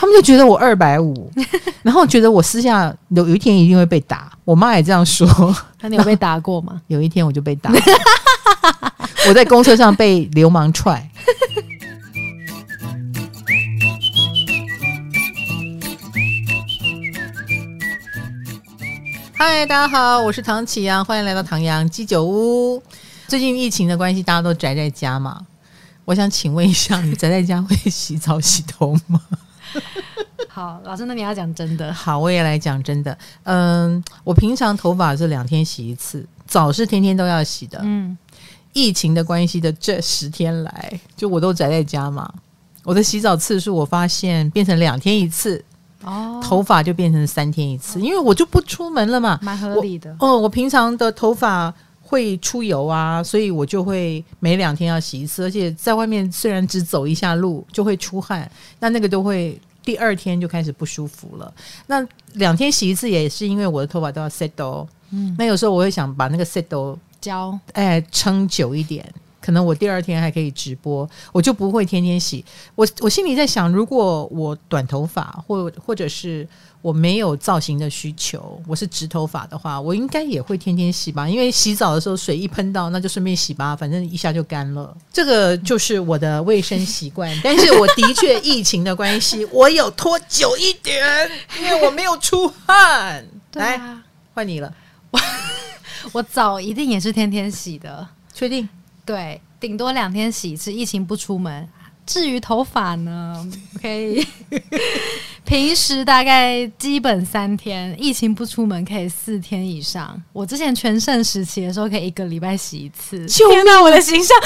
[0.00, 1.30] 他们就觉得我二百五，
[1.84, 4.32] 然后觉得我私下有有一天一定会被打。
[4.46, 5.28] 我妈也这样说。
[5.82, 6.80] 那你有被打过吗？
[6.88, 7.70] 有一天我就被打，
[9.28, 11.06] 我在公车上被流氓踹。
[19.34, 22.82] 嗨，大家好，我是唐启阳，欢迎来到唐阳鸡酒屋。
[23.28, 25.42] 最近疫情的关系，大家都宅在家嘛。
[26.06, 29.20] 我想请问一下，你宅在家会洗澡洗头吗？
[30.48, 31.92] 好，老师，那你要讲真的。
[31.92, 33.16] 好，我也来讲真的。
[33.44, 37.80] 嗯，我平常头发是两天洗一次，澡是天天都要洗的。
[37.82, 38.16] 嗯，
[38.72, 42.32] 疫情的关系的这十天来，就我都宅在家嘛，
[42.84, 45.64] 我的洗澡次数我发现变成两天一次。
[46.02, 50.16] 哦，头发就变成三天一次，因为我就不出门了嘛，蛮合理的。
[50.18, 51.72] 哦，我平常的头发
[52.10, 61.54] 会出油啊，所以我就会每两天要洗一次，而且在外面虽然只走一下路就会出汗，那那个都会第二天就开始不舒服了。
[61.86, 69.08] 那两天洗一次也是因为我的头发都要 settle，嗯，那有时候我会想把那个 settle 胶哎撑久一点。
[69.42, 72.44] 可能我第二天还可以直播，我就不会天天洗。
[72.74, 76.46] 我我心里在想，如果我短头发，或或者是
[76.82, 81.28] 我没有造型的需求，我是直头发的话，我应该也会天天洗吧。
[81.28, 84.96] 因为洗澡的时候水一喷到，那就顺便洗吧，反正一下就干了。
[85.12, 87.30] 这个就是我的卫生习惯。
[87.44, 93.26] 但是我的确疫情的关系，我有拖久一点，因为我没有出汗。
[93.52, 94.72] 来，啊、换你了。
[95.10, 95.20] 我
[96.12, 98.66] 我澡一定也是天天洗的，确定？
[99.04, 101.68] 对，顶多两天洗一次，疫情不出门。
[102.10, 103.48] 至于头发呢，
[103.80, 104.26] 可以
[105.46, 110.20] 平时大概基本三天，疫情不出门可以四天以上。
[110.32, 113.24] 我之前全盛时期的时候，可以一个礼拜洗一次。
[113.26, 113.64] 救命！
[113.80, 114.36] 我的形象，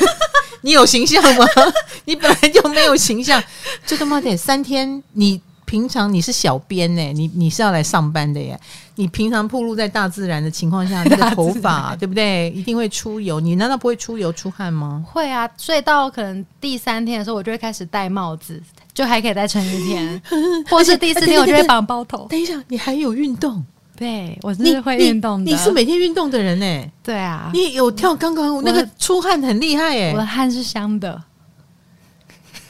[0.62, 1.44] 你有形象吗？
[2.06, 3.42] 你本来就没有形象，
[3.86, 5.42] 就这么点三天你。
[5.70, 8.58] 平常你是小编呢、欸，你你是要来上班的耶。
[8.96, 12.50] 你平常暴露在大自然的情况下， 你的头发对不对？
[12.50, 13.38] 一定会出油。
[13.38, 15.04] 你难道不会出油出汗吗？
[15.06, 18.60] 会啊，所以到可能第三天的时候，我就会开始戴帽子，
[18.92, 20.20] 就还可以再撑一天。
[20.68, 22.26] 或是第四天，我就会绑包头。
[22.28, 23.64] 等一下，你还有运动？
[23.96, 25.52] 对，我是会运动的你。
[25.52, 26.90] 你是每天运动的人呢、欸？
[27.00, 30.12] 对啊，你有跳刚刚那个出汗很厉害耶、欸。
[30.14, 31.22] 我的汗是香的。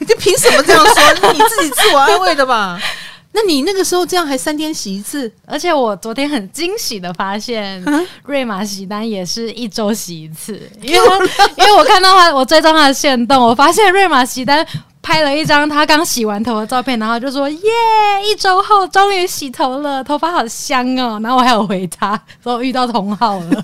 [0.07, 1.31] 你凭什么这样说？
[1.31, 2.79] 你自己自我安慰的吧？
[3.33, 5.31] 那你那个时候这样还三天洗一次？
[5.45, 7.81] 而且我昨天很惊喜的发现，
[8.25, 11.09] 瑞玛洗单也是一周洗一次， 因为
[11.55, 14.65] 因为我看到他，我追踪他的线动，我发现瑞玛洗单
[15.01, 17.59] 拍了一张他刚洗完头的照片，然后就说耶，
[18.29, 21.17] 一周后终于洗头了，头发好香哦。
[21.23, 23.61] 然后我还有回他说遇到同好了，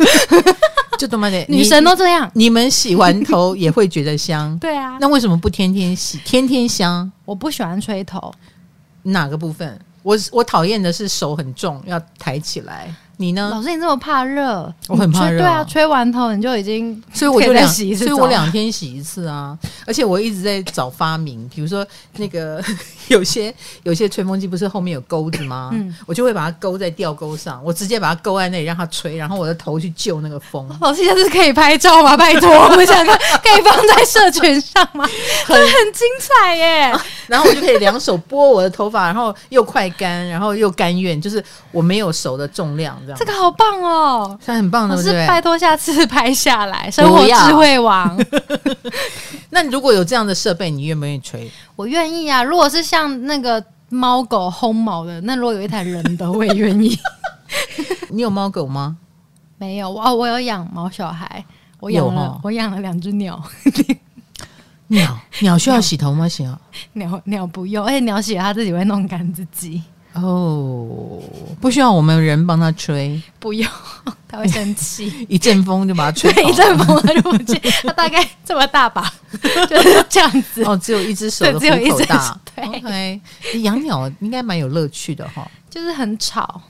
[0.97, 4.58] 就这么的女神都这样，你们洗完头也会觉得香？
[4.59, 6.19] 对啊，那为什么不天天洗？
[6.25, 7.09] 天天香？
[7.24, 8.34] 我不喜欢吹头。
[9.03, 9.80] 哪个部分？
[10.03, 12.94] 我我讨厌的是手很重，要抬起来。
[13.19, 13.50] 你呢？
[13.51, 14.72] 老师，你这么怕热？
[14.88, 15.39] 我很怕热。
[15.39, 19.57] 对啊，吹完头你就已经，所以我就两洗一次，所以我两天洗一次啊。
[19.88, 21.85] 而且我一直在找发明，比如说
[22.17, 22.63] 那个
[23.07, 25.72] 有些有些吹风机不是后面有钩子吗？
[25.73, 30.67] 嗯，我就会把它勾在吊钩上，我直接把它勾在那里让它吹，然后我的头去救那个风。
[30.79, 32.16] 老师，这是可以拍照吗？
[32.16, 35.03] 拜托，我们想看，可以放在社群上吗？
[35.44, 36.95] 很很精彩耶！
[37.25, 42.95] 然后我就可以两手拨我的头发，然后又快干，然后又甘愿，就是我没有手的重量。
[43.16, 48.18] 这个好棒哦，这很棒的，是拜托下次拍下来，生活智慧王。
[49.51, 51.50] 那如果有这样的设备，你愿不愿意吹？
[51.75, 52.44] 我愿意啊。
[52.44, 56.97] 如果是像那个猫狗烘毛的，那如果有一台人的，我也愿意。
[58.09, 58.97] 你有猫狗吗？
[59.57, 61.44] 没有，我我有养猫小孩，
[61.79, 63.41] 我养了，哦、我养了两只鸟。
[64.90, 66.29] 鸟鸟需要洗头吗？
[66.29, 66.57] 行，
[66.94, 69.81] 鸟鸟不用，而且鸟洗了它自己会弄干自己。
[70.22, 71.22] 哦，
[71.59, 73.69] 不需要我们人帮他吹，不用，
[74.28, 75.11] 他会生气。
[75.29, 77.59] 一阵风就把它吹跑，一阵风他就不见。
[77.83, 79.11] 他大概这么大吧，
[79.69, 80.63] 就是这样子。
[80.63, 82.39] 哦，只有一只手的虎口大。
[82.55, 83.22] 对，OK。
[83.61, 86.61] 养鸟应该蛮有乐趣的哈，就是很吵，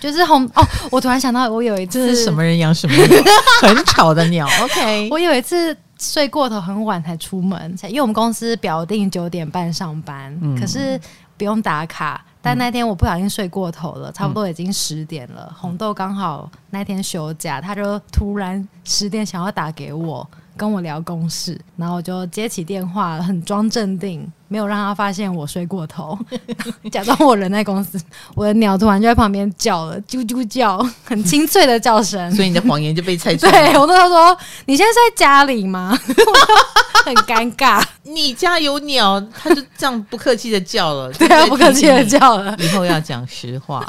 [0.00, 0.66] 就是红哦。
[0.90, 3.22] 我突然想到，我有一次是什么人养什么鸟，
[3.62, 4.48] 很吵的鸟。
[4.62, 10.98] OK，我有一次睡过头很晚才出门，因为我们公司表定九点半上班，嗯、可是
[11.36, 12.24] 不用打卡。
[12.40, 15.46] 但那天我不小心睡过头了，差不多已经十点了。
[15.50, 26.18] 嗯、红豆刚好那天休假，他就突然十点想要打给我，跟我聊公事，然后我就接起电话，很装镇定，没有让他发现我睡过头，
[26.90, 28.00] 假装我人在公司，
[28.34, 33.50] 我的鸟突然就在旁边叫了，啾啾叫，很清脆的叫声，所以你的谎言就被拆穿。
[33.52, 34.36] 对，我跟他说
[34.66, 35.96] ：“你现在是在家里吗？”
[37.04, 37.82] 很尴尬。
[38.02, 42.56] 你家有鸟，他就这样不客气的叫了，对啊，不客气的叫了。
[42.58, 43.86] 以后要讲实话，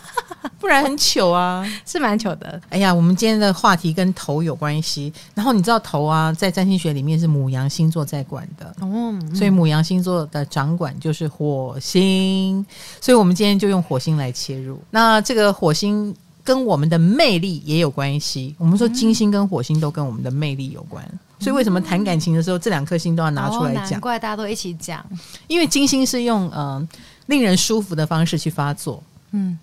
[0.60, 2.62] 不然很糗啊，是蛮糗的。
[2.70, 12.66] 哎呀，我们今天的话题跟头有关系，然后你知道头啊，在占星学里面是母羊星座在管的，哦，所以母羊星座的掌管就是火星，
[13.00, 14.80] 所以我们今天就用火星来切入。
[14.90, 18.56] 那这个火星跟我们的魅力也有关系。
[18.58, 21.04] 我们说金星跟火星都跟我们的魅力有关。
[21.40, 23.92] 所以为什么谈感情的时候，这两颗星都要拿出来讲？
[23.92, 25.06] 难怪大家都一起讲，
[25.48, 26.88] 因为金星是用嗯、呃、
[27.28, 29.02] 令人舒服的方式去发作。
[29.32, 29.58] 嗯，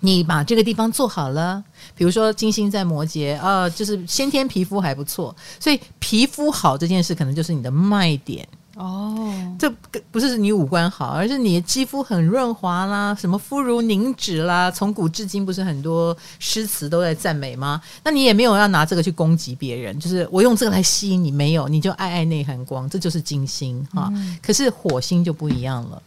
[0.00, 1.62] 你把这个地方做好了，
[1.94, 8.48] 比如说金星在摩羯，呃，就是先天皮肤还不错，所以皮肤好这件事可能就是你的卖点。
[8.76, 9.70] 哦，这
[10.10, 17.82] 不是你五官好，而是你的肌肤很润滑啦，什么肤如凝脂啦，从古至今不是很多诗词都在赞美吗？
[18.02, 24.08] 那你也没有要拿这个去攻击别人，就是我用这个来吸引你，没有，你就爱爱内涵光，这就是金星哈。
[24.14, 26.02] 嗯、可是火星就不一样了。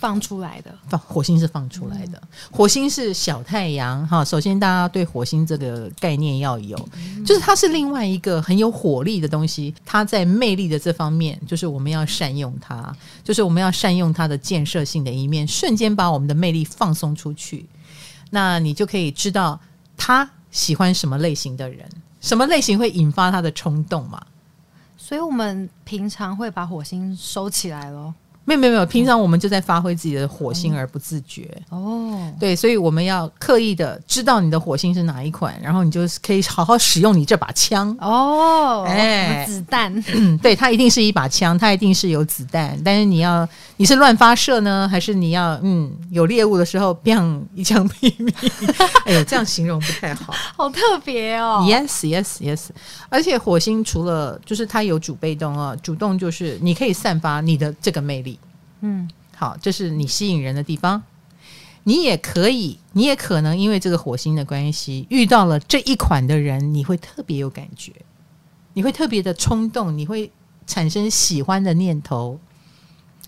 [0.00, 4.24] 放出来的，放火星是放出来的，嗯、火星是小太阳哈。
[4.24, 9.74] 首先，大家对火星这个概念要有，嗯、就是它是另外一个很有火力的东西。
[9.84, 17.66] 它在魅力的这方面，就是我们要善用它，就是我们要善用它的建设性的一面，瞬间把我们的魅力放松出去。
[18.30, 19.58] 那你就可以知道
[19.96, 21.88] 他喜欢什么类型的人，
[22.20, 24.24] 什么类型会引发他的冲动嘛。
[24.96, 28.14] 所以我们平常会把火星收起来咯。
[28.48, 31.46] 没有没有没有，平常我们就在发挥自己的火星而不自觉。
[31.68, 37.94] 哦，对，所以我们要刻意的知道你的火星是哪一款，然后你就可以好好使用你这把枪。
[38.00, 43.46] 哦，哎，子弹，嗯，对，它一定是一把枪，它一定是有子弹，但是你要
[43.76, 48.32] 你是乱发射呢，还是你要嗯有猎物的时候砰一枪毙命？
[49.04, 51.66] 哎呦，这样形容不太好，好特别哦。
[51.68, 52.68] Yes yes yes，
[53.10, 58.37] 而且火星除了就是它有主被动啊，主动就是你可以散发你的这个魅力。
[58.80, 61.02] 嗯，好，这是你吸引人的地方。
[61.84, 67.92] 你也可以，你也可能因为这个火星的关系，遇到了这一款的人，你会特别有感觉，
[68.74, 70.30] 你会特别的冲动，你会
[70.66, 72.38] 产生喜欢的念头。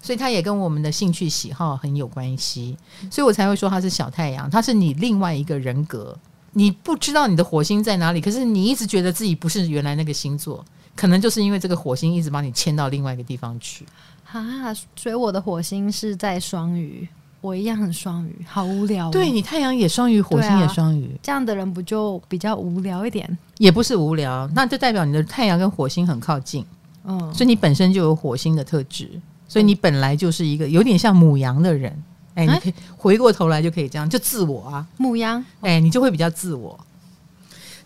[0.02, 2.76] 所以它也跟我们的兴趣喜好很有关系，
[3.10, 6.18] 所以我才会说它是小太阳，它是你另外一个人格。
[6.52, 10.64] 你不知道你的火星在哪里，可是你一直觉得自己不是原来那个星座，
[10.96, 13.86] 可能就是因为这个火星一直把你牵到另外一个地方去。
[14.32, 17.08] 啊，所以我的火星是在双鱼，
[17.40, 19.10] 我一样很双鱼，好无聊哦。
[19.10, 23.38] 对，你太阳也双鱼，火星也双鱼，这样的人不就比较无聊一点？
[23.58, 26.64] 也不是无聊，那就代表你的太阳跟火星很靠近，
[27.04, 29.10] 嗯，所以你本身就有火星的特质，
[29.48, 32.02] 所以你本来就是一个有点像母羊的人。
[32.36, 36.78] 哎，你可以回过头来就可以这样，就自我啊，母羊，哎，你就会比较自我。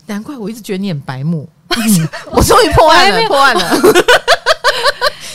[0.05, 1.49] 难怪我一直觉得你很白目，
[2.29, 3.61] 我终于破案了，破案了。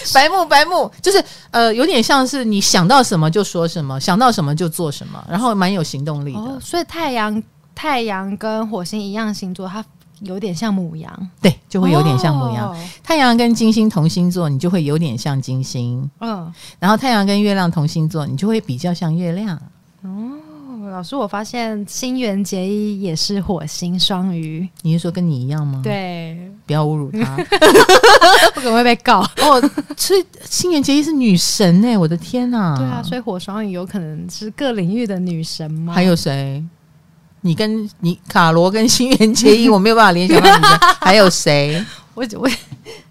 [0.15, 6.39] 白目白目，就是呃，有点像是你想到什么就说什么，想到什么就做什么，然后蛮有行动力的。
[6.39, 7.43] 哦，所以太阳
[7.75, 9.85] 太阳跟火星一样星座，它
[10.21, 12.71] 有点像母羊，对，就会有点像母羊。
[12.71, 16.11] 哦，太阳跟金星同星座，你就会有点像金星。
[16.21, 19.57] 嗯，然后太阳跟月亮同星座，你就会比较像月亮。
[20.03, 20.40] 哦。
[20.91, 25.81] 老师，我发现新垣结衣也是火星双鱼，你是说跟你一样吗？
[25.83, 27.37] 对，不要侮辱他，
[28.55, 29.21] 不可能会被告。
[29.21, 32.77] 哦，所以新垣结衣是女神哎、欸，我的天哪！
[32.77, 35.93] 对啊，所以火双鱼有可能是各领域的女神吗？
[35.95, 36.63] 还有谁？
[37.43, 40.65] 你跟你卡罗跟新垣结衣，我没有办法联想到你。
[41.01, 41.83] 还有谁？
[42.13, 42.51] 我我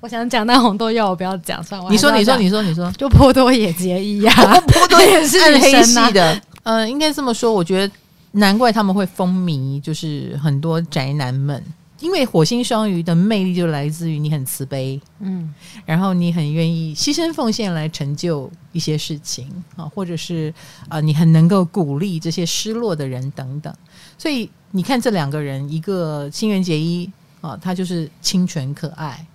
[0.01, 1.89] 我想讲那红豆要，我不要讲算了。
[1.89, 6.39] 你说，你说，你说，你说，就波多野结衣呀、啊，波多 也是暗黑系的。
[6.69, 7.91] 呃，应该这么说，我觉得
[8.33, 11.63] 难怪他们会风靡，就是很多宅男们，
[11.99, 15.51] 因为火星双鱼的魅力就来自于你很慈悲，嗯，
[15.83, 23.73] 然后你很愿意牺牲奉献来成就一些事情啊，或者是啊、呃，你很能够鼓励这些失落的人等等。
[24.15, 27.09] 所以你看这两个人，一个新垣结衣
[27.41, 29.25] 啊，他就是清纯可爱，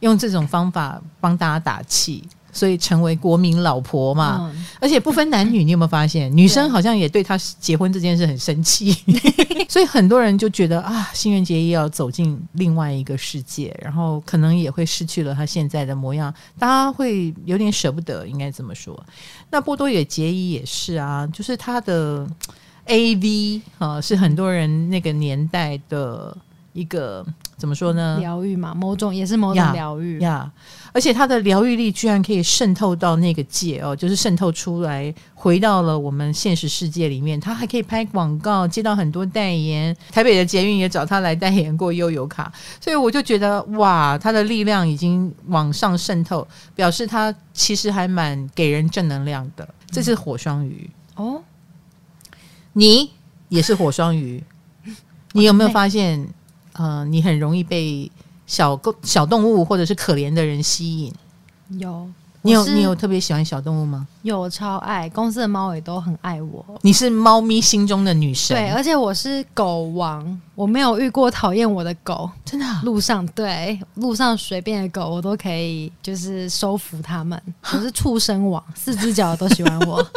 [0.00, 2.24] 用这种方法帮大家打气。
[2.58, 8.92] 所以成为国民老婆嘛，嗯、而且不分男女，你有没有发现， 女生好像也对他结婚这件事很生气？
[9.70, 18.98] 所以很多人就觉得啊，新垣结衣要走进另外一个世界，然后可能也会失去了他现在的模样，大家会有点舍不得，应该这么说。
[19.50, 22.26] 那波多野结衣也是啊，就是他的
[22.86, 26.36] AV 啊，是很多人那个年代的
[26.72, 27.24] 一个
[27.56, 28.18] 怎么说呢？
[28.20, 30.50] 疗愈嘛，某种也是某种疗愈呀。
[30.92, 37.38] 而且它的疗愈力居然可以渗透到那个界哦，就是渗透出来，回到了我们现实世界里面。
[37.38, 39.94] 他还可以拍广告，接到很多代言。
[40.10, 49.68] 台北的捷运也找他来代言过悠游卡，所以我就觉得哇，他的力量已经往上渗透，表示他其实还蛮给人正能量的。
[49.90, 51.42] 这是火双鱼哦，
[52.72, 53.10] 你
[53.48, 54.42] 也是火双鱼，
[55.32, 56.26] 你有没有发现？
[56.78, 58.10] 呃，你很容易被
[58.46, 61.12] 小狗、小动物或者是可怜的人吸引。
[61.78, 62.08] 有，
[62.42, 64.06] 你有你有特别喜欢小动物吗？
[64.22, 66.64] 有，超爱，公司的猫也都很爱我。
[66.82, 68.56] 你是猫咪心中的女神。
[68.56, 72.30] 对，而且我是狗王，我没有遇过讨厌我的狗。
[72.44, 72.80] 真的啊？
[72.84, 77.42] 路上对路上随便的狗，我都可以就是收服它们。
[77.72, 80.00] 我是畜生王，四只脚都喜欢我。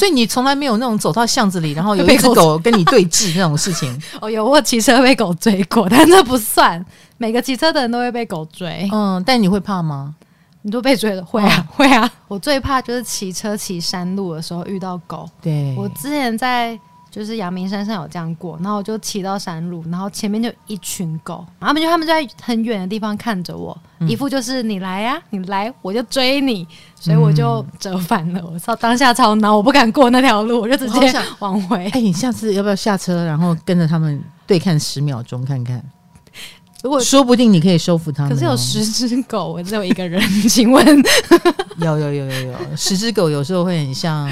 [0.00, 3.94] 所以你从来没有那种走到巷子里，然后有一只狗跟你对峙那种事情。
[4.18, 6.82] 哦，有，我骑车被狗追过，但这不算。
[7.18, 8.88] 每个骑车的人都会被狗追。
[8.90, 10.14] 嗯，但你会怕吗？
[10.62, 11.22] 你都被追了？
[11.22, 12.10] 会啊，会啊。
[12.28, 15.28] 我最怕就是骑车骑山路的时候遇到狗。
[15.42, 16.80] 对，我之前在。
[17.10, 26.64] 就是阳明山上有这样过，然后我就骑到山路，然后前面就一群狗，他们就他们就在很远的地方看着我，嗯、一副就是你来呀、啊，你来我就追你，
[26.94, 28.40] 所以我就折返了。
[28.46, 31.78] 我操，当下超恼，我不敢过那条路，我就直接 往回。
[31.86, 35.82] 哎、欸，你下次要不要下车，然后跟着他们对看十秒钟看看？
[36.82, 38.32] 如果说不定你可以收服他们。
[38.32, 40.86] 可是有十只狗，我只有一个人， 请问？
[41.78, 44.30] 有有有有有，十只狗有时候会很像。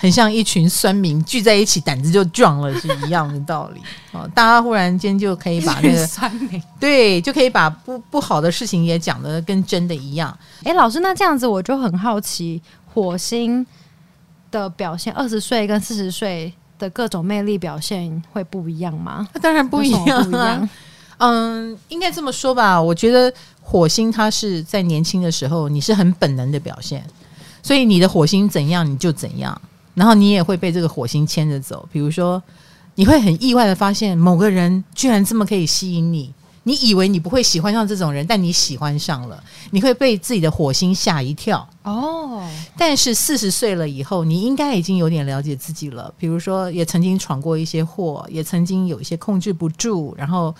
[0.00, 3.80] 很像一群酸民聚在一起，胆子就壮了，是一样的道理。
[4.12, 10.34] 哦，大家忽然间就可以把那个酸民 对，就可以把不不好的事情也讲得跟真的一样。
[10.64, 13.64] 哎、欸，老师，那这样子我就很好奇，火星
[14.50, 19.28] 的表现，二十岁跟四十岁的各种魅力表现会不一样吗？
[19.34, 20.66] 那当然不一样，不一样。
[21.22, 22.80] 嗯，应该这么说吧。
[22.80, 23.30] 我觉得
[23.60, 27.04] 火星它是在年轻的时候，你是很本能的表现，
[27.62, 29.60] 所以你的火星怎样，你就怎样。
[29.94, 32.42] 然后你也会被这个火星牵着走，比如说，
[32.94, 36.32] 你会很意外的发现某个人居然这么可以吸引你，
[36.62, 41.68] 你以为你不会喜欢上这种人，但你喜欢上了，你会被自己的火星吓一跳。
[41.82, 42.48] 哦。
[42.76, 50.54] 但是四十岁了以后，你应该已经有点了解自己了，比如说也曾经闯过一些祸，也曾经有一些控制不住，然后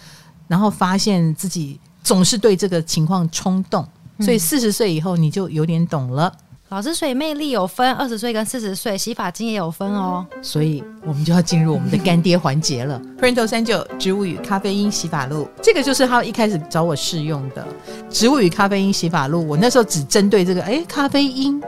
[0.49, 3.87] 然后发现自己总是对这个情况冲动，
[4.19, 6.33] 所以四十岁以后你就有点懂了。
[6.71, 13.03] 老师，水魅力有分二十岁跟四十岁，洗发精也有分哦，所以我们就要进入我们的干爹环节了。
[13.21, 17.67] Printo 三九植物与咖啡因洗发露，这个就是他一开始找我试用的
[18.09, 19.45] 植物与咖啡因洗发露。
[19.45, 21.61] 我那时候只针对这个，哎，咖啡因。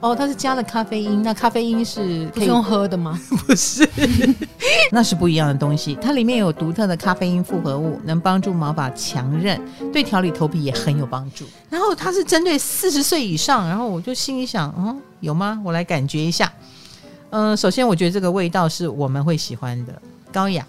[0.00, 2.00] 哦，它是加了咖啡因，那咖啡因是
[2.34, 3.18] 可以不用喝的吗？
[3.46, 3.88] 不是，
[4.90, 5.94] 那是不一样的东西。
[6.00, 9.60] 它里面有独特的咖啡因复合物，能帮助毛发强韧，
[9.92, 11.44] 对调理头皮也很有帮助。
[11.70, 15.60] 然后它是针对四十岁以上，然后我就心里想，嗯，有吗？
[15.64, 16.52] 我来感觉一下。
[17.30, 19.92] 嗯，首先我觉得这个味道是我们会喜欢的，
[20.32, 20.66] 高雅。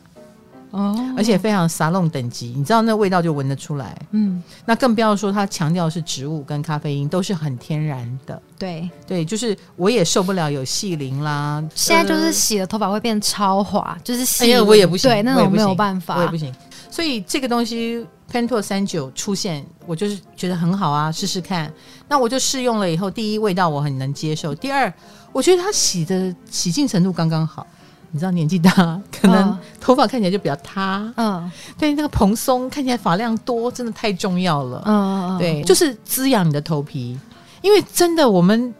[0.73, 3.95] 哦，而且非常沙龙等级，你知道那味道就闻得出来。
[4.09, 8.41] 嗯，那更不要说它强调是植物跟咖啡因都是很天然的。
[8.57, 11.63] 对对，就是我也受不了有细鳞啦。
[11.75, 14.45] 现在就是洗了头发会变超滑，就是洗。
[14.45, 16.51] 哎呀，我也不行，对，那种没有办法，我也不行。
[16.89, 21.71] 所以这个东西 Printo 三九出现，我就是觉得很好啊，试试看。
[22.07, 24.91] 那我就试用了以后，第一味道我很能接受，第二
[25.31, 27.67] 我觉得它洗的洗净程度刚刚好。
[28.15, 28.71] 你知道年纪大，
[29.11, 31.11] 可能头发看起来就比较塌。
[31.17, 34.83] 嗯，对，那个蓬松，看起来发量多，真的太重要了。
[34.85, 37.17] 嗯，对，就是滋养你的头皮。
[37.63, 38.71] 因为真的，我们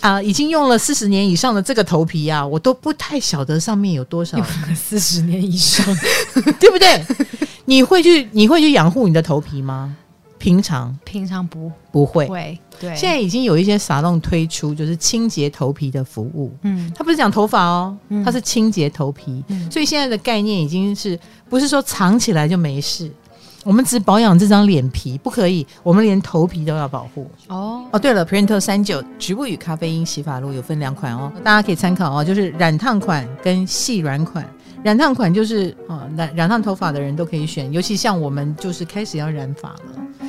[0.00, 4.36] 啊、呃，已经用了四十年以上的这个头皮啊，我都不太晓得上面有多少
[4.74, 5.86] 四十年以上，
[6.58, 7.06] 对不对？
[7.66, 9.94] 你会去你会去养护你的头皮吗？
[10.40, 16.50] 平常平常不不会会对，现在已经有一些沙龙推出，就是清洁头皮的服务。
[16.62, 19.44] 嗯，它不是讲头发哦，它是清洁头皮。
[19.48, 21.16] 嗯，所以现在的概念已经是
[21.50, 23.12] 不是说藏起来就没事？
[23.62, 27.30] 我们只保养这张脸皮不可以，我们连头皮都要保护。
[27.48, 34.42] 哦哦，对了，Printo 三九植物与咖啡因洗发露有分两款哦，大家可以参考哦，就是染烫款跟细软款。
[34.82, 39.78] 染烫款就是啊，染染烫头发的人都可以选，尤其像我们就是开始要染发了。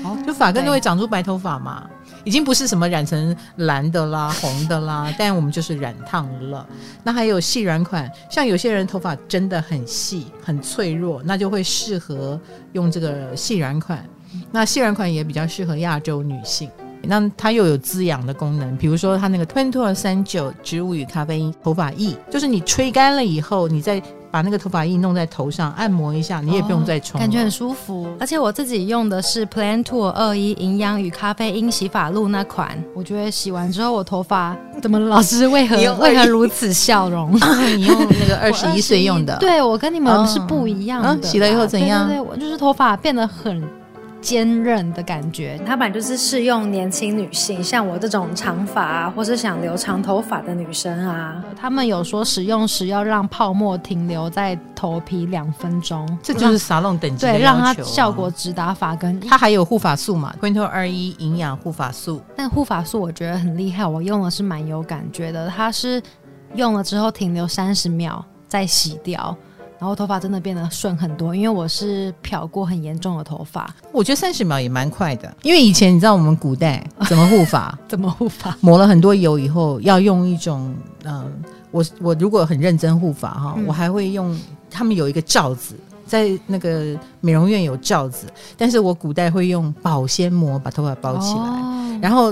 [0.04, 1.88] 哦，就发根都会长出白头发嘛，
[2.24, 6.66] 已经不是什么染成蓝的啦、红的啦，但我们就是染烫了。
[7.04, 12.40] 那还有细软款，像有些人头发真的很细、很脆弱，那就会适合
[12.74, 14.04] 用这个细软款。
[14.52, 16.68] 那细软款也比较适合亚洲女性，
[17.04, 28.08] 那它又有滋养的功能，比如说它那个 Twentor 三九植物与咖啡因头发液，就是你吹干了以后，你在把那个头发印弄在头上按摩一下，你也不用再冲，感觉很舒服。
[28.20, 37.34] 而且我自己用的是 Plan Tour 二一营养与咖啡因洗发露那款，我觉得洗完之后我头发怎么老师为何为何如此笑容？
[37.76, 41.28] 你用那个二十一岁用的，对我跟你们是不一样的。
[41.28, 42.08] 洗了以后怎样？
[42.08, 43.62] 对，对，对，我就是头发变得很。
[44.22, 51.44] 坚韧的感觉，它本来就是适用年轻女性，像我这种长发啊，或是想留长头发的女生啊。
[51.60, 59.20] 他们有说使用时要让泡沫停留在头皮两分钟，这就是沙龙等级对，让它效果直达发根。
[59.22, 62.22] 它还有护发素嘛？Quinto 二一营养护发素。
[62.36, 65.48] 但护发素我觉得很厉害，我用的是蛮有感觉的。
[65.50, 66.02] 它是
[66.56, 69.36] 用了之后停留三十秒再洗掉。
[69.82, 73.74] 然后头发真的变得顺很多，因为我是漂过很严重的头发。
[73.92, 77.76] 我觉得三十秒也蛮快的，因为以前你知道我们古代 怎么护发？
[77.88, 78.56] 怎么护发？
[78.62, 80.72] 抹了很多油以后，要用一种
[81.04, 81.26] 嗯、呃，
[81.72, 85.74] 我我如果很认真护发哈，我还会用他们有一个罩子，
[86.06, 92.32] 在那个美容院有罩子，但是我古代会用保鲜膜把头发包起来，哦、然后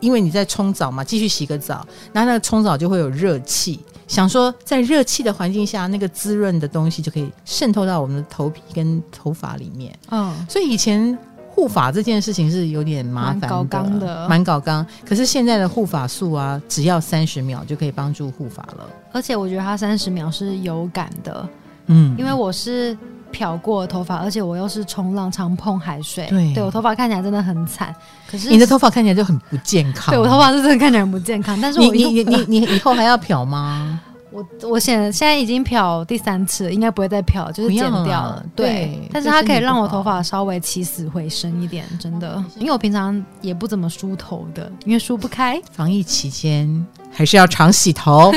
[0.00, 3.80] 因为你在冲澡嘛，继续洗个澡，然后那个冲澡就会有热气。
[4.06, 9.92] 想说，在热气的环境下，那个滋润的东西就可以渗透到我们的头皮跟头发里面。
[10.10, 11.16] 嗯，所以以前
[11.48, 14.86] 护发这件事情是有点麻烦的，蛮搞刚的，蛮搞刚。
[15.04, 18.88] 可是现在的护发素啊，只要三十秒就可以帮助护发了。
[19.12, 21.48] 而且我觉得它三十秒是有感的，
[21.86, 22.96] 嗯，因为我是
[23.30, 27.94] 漂过头发，而且我又是冲浪常碰海水，对，对我头发看起来真的很惨。
[28.30, 31.58] 可是你的头发看起来就很不健康，对我头发是真的看起来很不健康。
[31.60, 34.00] 但是我你你你你以后还要漂吗？
[34.32, 38.44] 我我现现在已经漂第三次了，应该不会再漂，就是剪掉了。
[38.54, 42.44] 对，对但是它可以让我头发稍微起死回生一点，真的。
[42.58, 45.58] 因为我平常也不怎么梳头的，因为梳不开。
[45.72, 48.30] 防疫期间还是要常洗头，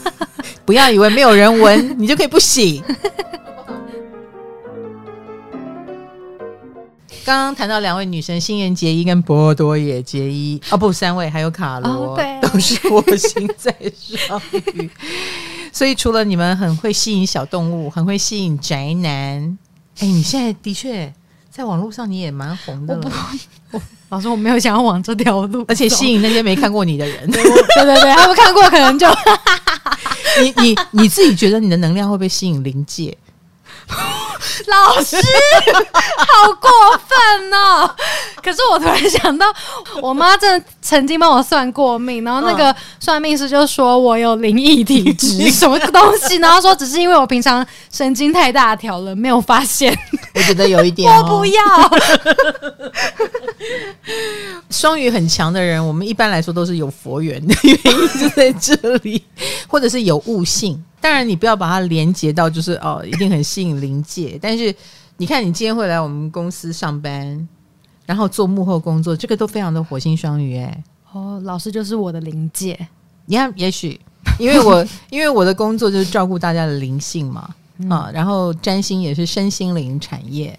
[0.64, 2.82] 不要以为没有人闻你就可以不洗。
[7.26, 14.40] 刚刚谈到两位女神，新垣结衣跟波多野结衣，哦不，三位还有卡罗，哦、对都是火星在双
[14.74, 14.88] 鱼。
[15.72, 19.58] 所以除了你们很会吸引小动物，很会吸引宅男，
[19.98, 21.12] 哎，你现在的确
[21.50, 23.12] 在网络上你也蛮红的了。
[23.72, 27.28] 我 老师，我没有想要往这条路， 而且吸引那些没看过你的人。
[27.28, 27.52] 对，对
[27.82, 29.08] 对对，他们看过可能就
[30.40, 33.18] 你你你自己觉得你的能量会不会吸引灵界？
[34.66, 36.70] 老师，好过
[37.06, 37.88] 分哦！
[38.42, 39.46] 可是我突然想到，
[40.02, 46.36] 我妈真的曾经帮我算过命，然后那个算命师就说我有灵异体质，什么东西？
[46.36, 49.96] 然后说只是因为我平常神经太大条了，没有发现。
[50.34, 51.62] 我觉得有一点、哦，我不要。
[54.70, 59.24] 双鱼很强的人，我们一般来说都是有佛缘的原因就在这里，
[59.68, 60.82] 或者是有悟性。
[61.06, 64.36] 当然，你不要把它连接到就是哦，一定很吸引灵界。
[64.42, 64.74] 但是，
[65.18, 67.48] 你看你今天会来我们公司上班，
[68.04, 70.84] 然后做幕后工作，这个都非常的火星双鱼哎。
[71.12, 72.76] 哦，老师就是我的灵界。
[73.26, 74.00] 你看，也许
[74.40, 80.58] 因为我 因为我的工作就是照顾大家的灵性嘛，嗯、啊，然后占星也是身心灵产业。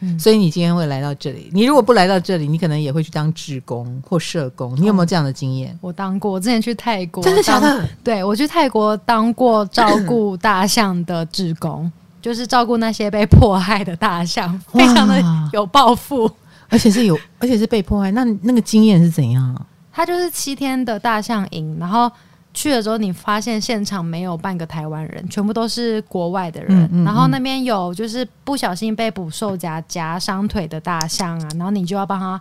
[0.00, 1.50] 嗯、所以你今天会来到这里。
[1.52, 4.74] 你如果不来到这里，你可能也会去当志工或社工。
[4.80, 5.76] 你有没有这样的经验？
[5.80, 7.88] 我当过，我之前去泰国，真的假的？
[8.04, 11.90] 对，我去泰国当过照顾大象的志工，
[12.22, 16.30] 就是照顾那些被迫害的大象，非常的有抱负，
[16.68, 18.10] 而且是有，而且是被迫害。
[18.12, 19.66] 那那个经验是怎样？
[19.92, 22.10] 他就是七天的大象营，然后。
[22.58, 26.76] 去了之后，你发现现场没有半个台湾人，全部都是国外的人。
[26.76, 32.40] 嗯嗯嗯、然后那边有就是不小心被捕兽夹夹伤腿的大象啊，然后你就要帮他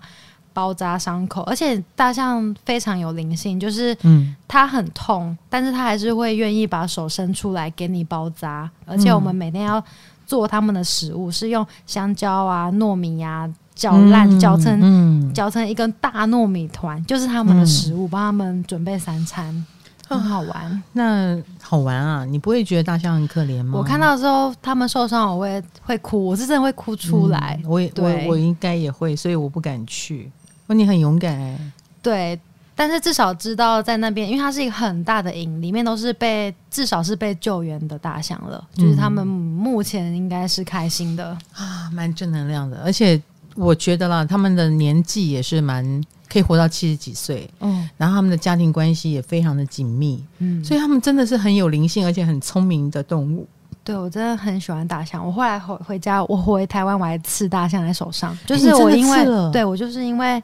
[0.53, 1.43] 包扎伤口。
[1.43, 8.67] 而且大象非常有灵性，就是嗯，它很痛，但是它还是会愿意把手伸出来给你包扎。
[8.87, 9.83] 而且我们每天要
[10.25, 19.63] 做他们的食物，是用香蕉啊、糯米啊搅烂搅成、嗯、搅成一根大糯米团，就是他们的食物，帮他们准备三餐。
[20.07, 22.23] 很好玩，啊，那好玩啊！
[22.23, 23.77] 你不会觉得大象很可怜吗？
[23.77, 27.59] 我看到之后，他们受伤，我会会哭，我是真的会哭出来。
[27.63, 30.31] 嗯、我也对我我应该也会，所以我不敢去。
[30.67, 31.59] 哦，你很勇敢哎。
[32.01, 32.39] 对，
[32.73, 42.81] 但是至少知道在那边，因为它是一个很大的营，里面都是被至少是被救援的大象了，就是他们目前应该是开心的，嗯、啊，蛮正能量的。
[42.85, 43.21] 而且
[43.55, 46.01] 我觉得啦，他们的年纪也是蛮。
[46.37, 53.47] 可以活到七十几岁，嗯，然后他们的家庭关系也非常的紧密，嗯，所以他们真的是很有灵性而且很聪明的动物。
[53.83, 55.25] 对，我真的很喜欢大象。
[55.25, 60.39] 我后来回回家，我回台湾我还刺大象在手上，就是我因为对我就是因为，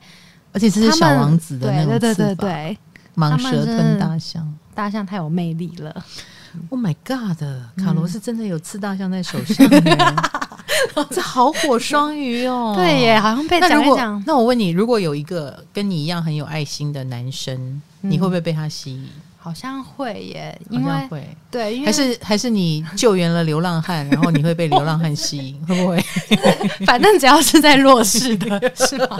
[0.51, 2.77] 而且这是小王子的那种对对对对对，
[3.15, 6.03] 蟒蛇吞大象，大象太有魅力了。
[6.69, 7.37] Oh my God！
[7.83, 9.67] 卡罗是真的有刺大象在手上，
[11.09, 12.73] 这好火双鱼哦。
[12.75, 14.23] 对耶，好像被讲一讲。
[14.25, 19.09] 那我问你，如果有一个跟你一样很有爱心的男生，你会不会被他吸引？
[19.37, 26.01] 好像会耶，因为会对，还是还是你救援了流浪汉，然后你会被流浪汉吸引， 会不会？
[26.87, 29.19] 反正只要是在弱势的，是吧？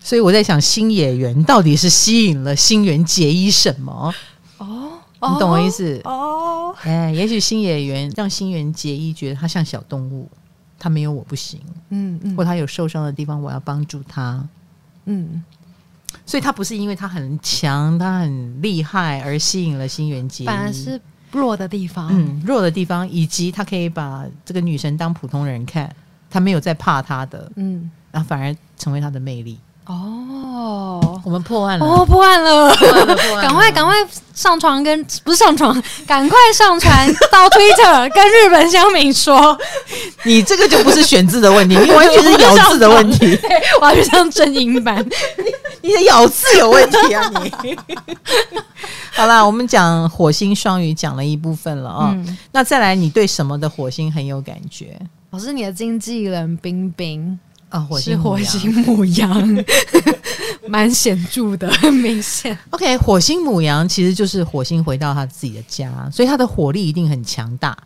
[0.00, 4.14] 所以我在想，新演员到底是吸引了新垣结衣什么？
[5.20, 6.00] 哦，你懂我意思？
[6.04, 10.28] 哦，哎，也许新演员让新垣结衣觉得他像小动物，
[10.78, 11.60] 他没有我不行。
[11.90, 14.46] 嗯嗯，或他有受伤的地方，我要帮助他。
[15.06, 15.42] 嗯。
[16.24, 20.98] 所以他不是因为他很强，他很厉害而吸引了新垣结衣，反而是
[21.32, 22.08] 弱的地方。
[22.10, 25.94] 嗯，弱的地方，以及他可以把这个女神当普通人看，
[26.30, 27.50] 他没有在怕她的。
[27.56, 29.58] 嗯，然后反而成为他的魅力。
[29.86, 31.84] 哦，我们破案了！
[31.84, 32.74] 哦，破案了！
[33.42, 33.94] 赶快赶快
[34.32, 35.74] 上床，跟不是上床，
[36.08, 39.58] 赶快上传到 Twitter，跟日本乡民说，
[40.24, 43.38] 你这个就不是选字的问题，你完全是咬字的问题。
[43.78, 45.06] 我要去上正音版，
[45.82, 47.30] 你的咬字有问题啊！
[47.62, 47.76] 你
[49.12, 54.98] 好啦，我们讲火星双鱼讲了一部分了啊，嗯、那再来，你对什么的火星很有感觉？
[55.28, 57.38] 我是你的经纪人冰冰。
[57.70, 59.28] 啊，火星是火星牡羊，
[60.68, 62.56] 蛮显著的，很明显。
[62.70, 67.76] OK，火星母羊其实就是火星回到他自己的家，所以他的火力一定很强大。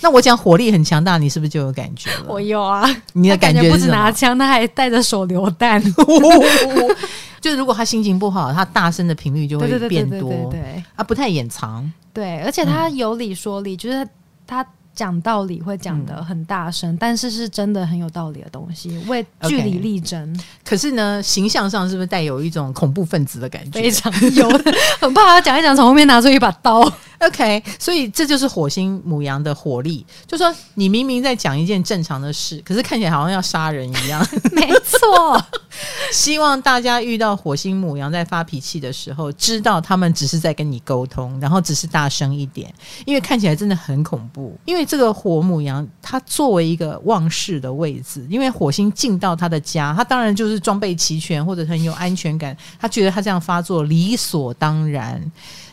[0.00, 2.26] 那我讲火力很强大，你是不是就有感觉了？
[2.28, 5.82] 我有啊，你的感觉，不止拿枪，他还带着手榴弹。
[7.40, 11.90] 就是如果他心情不好，他大声的频率就会变多，对，对，对，对，对，对啊，不太掩藏。
[12.12, 14.08] 对，而且他有理说理，就是
[14.46, 14.66] 他。
[14.94, 20.38] 讲道理会讲的很大声，嗯、但是是真的很有道理的东西，为据理力争。
[20.64, 23.80] 可是呢，形象上是不是带有一种恐怖分子的感觉？
[23.80, 24.48] 非常有，
[25.00, 26.80] 很怕他讲一讲，从后面拿出一把刀。
[27.20, 34.26] OK，所以这就是火星母羊的火力，就说你明明在讲一件正常的事，可是看起来好像要杀人一样。
[34.50, 35.40] 没错，
[36.12, 42.74] 希望大家遇到火星母羊在发脾气的时候，知道他们只是在跟你沟通，然后只是大声一点，
[43.06, 44.58] 因为看起来真的很恐怖。
[44.64, 55.22] 因为这个火母羊，它作为一个旺势的位置，因为火星进到他的家，他当然就是装备齐全或者很有安全感，他觉得他这样发作理所当然。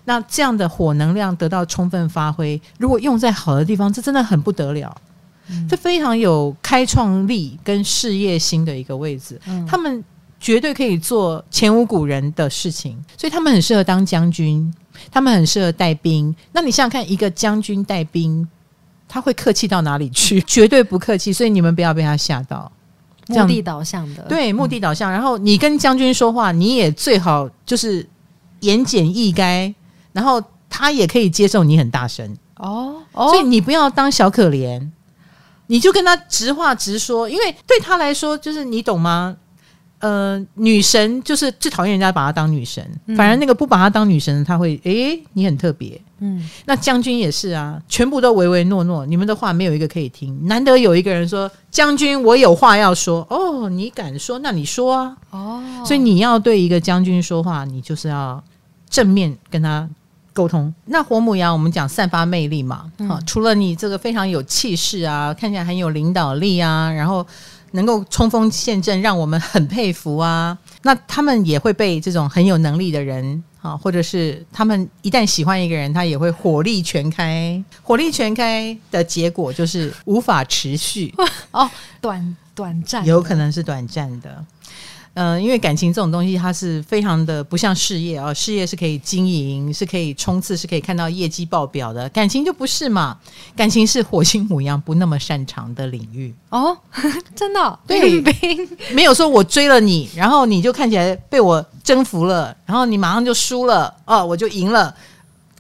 [0.06, 4.96] 那这样的火能量得到充分发挥，如果用在好的地方，这真的很不得了。
[5.52, 10.04] 嗯、这非常有开创力跟事业心的一个位置，嗯、他们
[10.40, 14.72] 绝对可以做前无古人的事情，所以他们很适合当将军，
[15.12, 16.36] 他们很适合带兵。
[16.52, 18.48] 那你想想看，一个将军带兵，
[19.10, 20.42] 他会客气到哪里去？
[20.48, 21.34] 绝对不客气。
[21.34, 22.72] 所以你们不要被他吓到，
[23.28, 25.12] 目的导向的，对，目的导向。
[25.12, 28.08] 嗯、然后你跟将军说话，你也最好就是
[28.62, 29.74] 言简意赅。
[30.12, 34.90] 然后他也可以接受你很大声哦，所以你不要当小可怜，
[35.68, 39.38] 你就跟他直话直说，因为对他来说，就是你懂吗？
[40.00, 53.28] 呃，女神就是最讨厌人家把她当女神，嗯、反而那个不把她当女神，她会诶，你很特别，嗯，那将军也是啊，全部都唯唯诺诺，你们的话没有一个可以听，难得有一个人说将军，我有话要说。
[53.30, 58.44] 哦，你敢说，那你说啊，哦，所以你要对一个将军说话，你就是要
[58.90, 59.88] 正面跟他。
[60.32, 60.74] 沟通。
[60.86, 67.26] 那火母羊，我们讲散发魅力嘛，嗯、除了你这个非常有气势啊，看起来很有领导力啊，然后
[67.72, 70.58] 能够冲锋陷阵，让我们很佩服啊。
[70.84, 77.62] 那他们也会被这种很有能力的人啊，或者是他们一旦喜欢一个人，他也会火力全开。
[77.84, 81.14] 火力全开的结果就是无法持续
[81.52, 84.46] 哦，短短暂，有可能是短暂的。
[85.20, 92.08] 嗯、呃，因为感情这种东西，它是非常的不像事业啊、哦，事业是可以经营，是可以冲刺，是可以看到业绩报表的。
[92.10, 93.18] 感情就不是嘛，
[93.54, 96.78] 感情是火星牡羊不那么擅长的领域哦，
[97.36, 97.78] 真的、哦？
[97.86, 98.24] 对，
[98.94, 104.96] 没有说我追了你，然后你就看起来被我征服了，然后你马上就输了哦，我就赢了。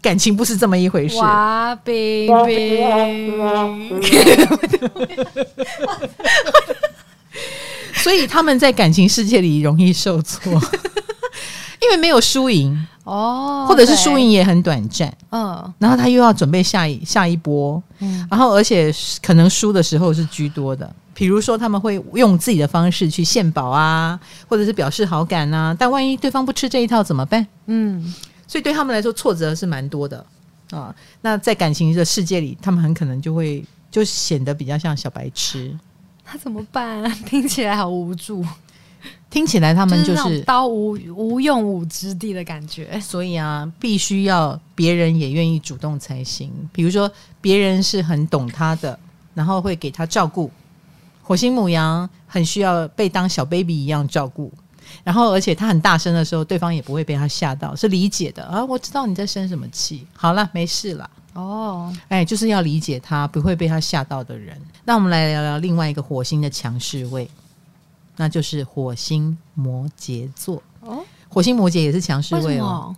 [0.01, 1.17] 感情不是这么一回事。
[1.17, 2.79] 哇，冰冰。
[8.03, 10.51] 所以他们在感情世界里容易受挫，
[11.81, 27.45] 因为没有输赢哦，或者是输赢也很短暂，嗯，然后他又要准备下一下一波，嗯，然后而且可能输的时候是居多的，比如说他们会用自己的方式去献宝啊，或者是表示好感啊，但万一对方不吃这一套怎么办？
[27.67, 28.13] 嗯，
[28.47, 30.25] 所以对他们来说挫折是蛮多的
[30.71, 30.93] 啊。
[31.21, 35.75] 那在感情的世界里，他们很可能就会就显得比较像小白痴。
[36.29, 37.17] 他怎么办啊？
[37.25, 38.45] 听起来好无助。
[39.29, 42.99] 听起来他们就是，就是刀无无用武之地的感觉。
[42.99, 46.51] 所以啊，必须要别人也愿意主动才行。
[46.73, 48.99] 比如说，别人是很懂他的，
[49.33, 50.51] 然后会给他照顾。
[51.21, 54.51] 火星母羊很需要被当小 baby 一样照顾，
[55.03, 58.65] 然后而且他很大声的时候，对方也不会被他吓到，是理解的啊。
[58.65, 61.09] 我知道你在生什么气，好了，没事了。
[61.33, 64.59] 哦，哎，就是要理解他，不会被他吓到的人。
[64.85, 67.29] 那我们来聊聊另外一个火星的强势位。
[68.17, 72.93] 那就是火星摩羯座哦，火星摩羯也是强势位哦，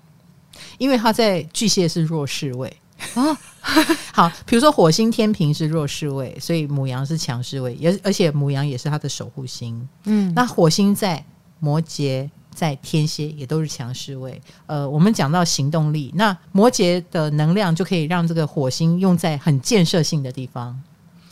[0.80, 2.76] 因为它在巨蟹是弱势位
[3.14, 3.38] 哦。
[4.12, 9.88] 好，比如说火星天平是弱势位，所以母羊是强势位，也而且母羊也是它的守护星。
[10.06, 11.24] 嗯，那火星在
[11.60, 14.42] 摩羯、在天蝎也都是强势位。
[14.66, 20.82] 呃，我们讲到行动力，那摩羯的能量就可以让这个火星用在很建设性的地方，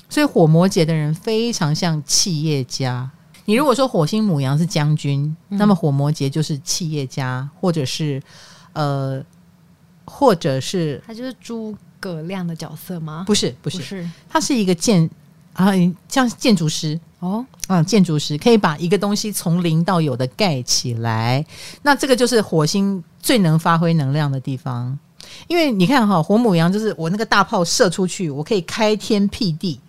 [0.10, 3.10] 所以火摩羯的人非常像企业家。
[3.46, 8.22] 你如果说火星母羊是将军，嗯、那么火摩羯就是企业家，或者是
[8.74, 9.24] 呃，
[10.06, 13.24] 或者是他就是诸葛亮的角色吗？
[13.26, 15.10] 不是，不是，不是，他是一个建
[15.54, 15.72] 啊，
[16.08, 21.44] 像建筑师哦，嗯，建筑师可以把一个东西从零到有的盖起来，
[21.82, 24.98] 那这个就是火星最能发挥能量的地方。
[25.48, 29.80] 因为你看哈，火母羊就是我那个大炮射出去，我可以开天辟地。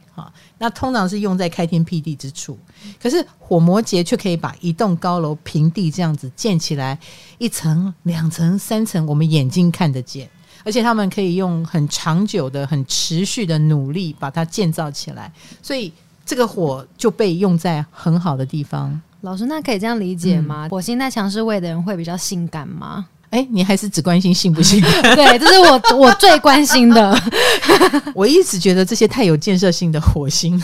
[0.63, 2.59] 那通常是用在开天辟地之处，
[3.03, 6.99] 可是火摩羯却可以把一栋高楼平地这样子建起来，
[7.39, 10.29] 一层、两层、三层，我们眼睛看得见，
[10.63, 15.91] 而且他们可以用很长久的、很持续的努力把它建造起来，所以
[16.27, 19.01] 这个火就被用在很好的地方。
[19.23, 20.69] 老师，那可以这样理解吗？
[20.71, 23.07] 火星在强势位的人会比较性感吗？
[23.31, 24.81] 哎，你还是只关心性不性？
[25.15, 27.17] 对，这是我我最关心的。
[28.15, 30.61] 我一直觉得这些太有建设性的火星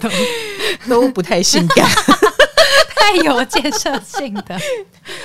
[0.00, 0.10] 都
[0.88, 1.88] 都不太性感，
[2.96, 4.60] 太有建设性的。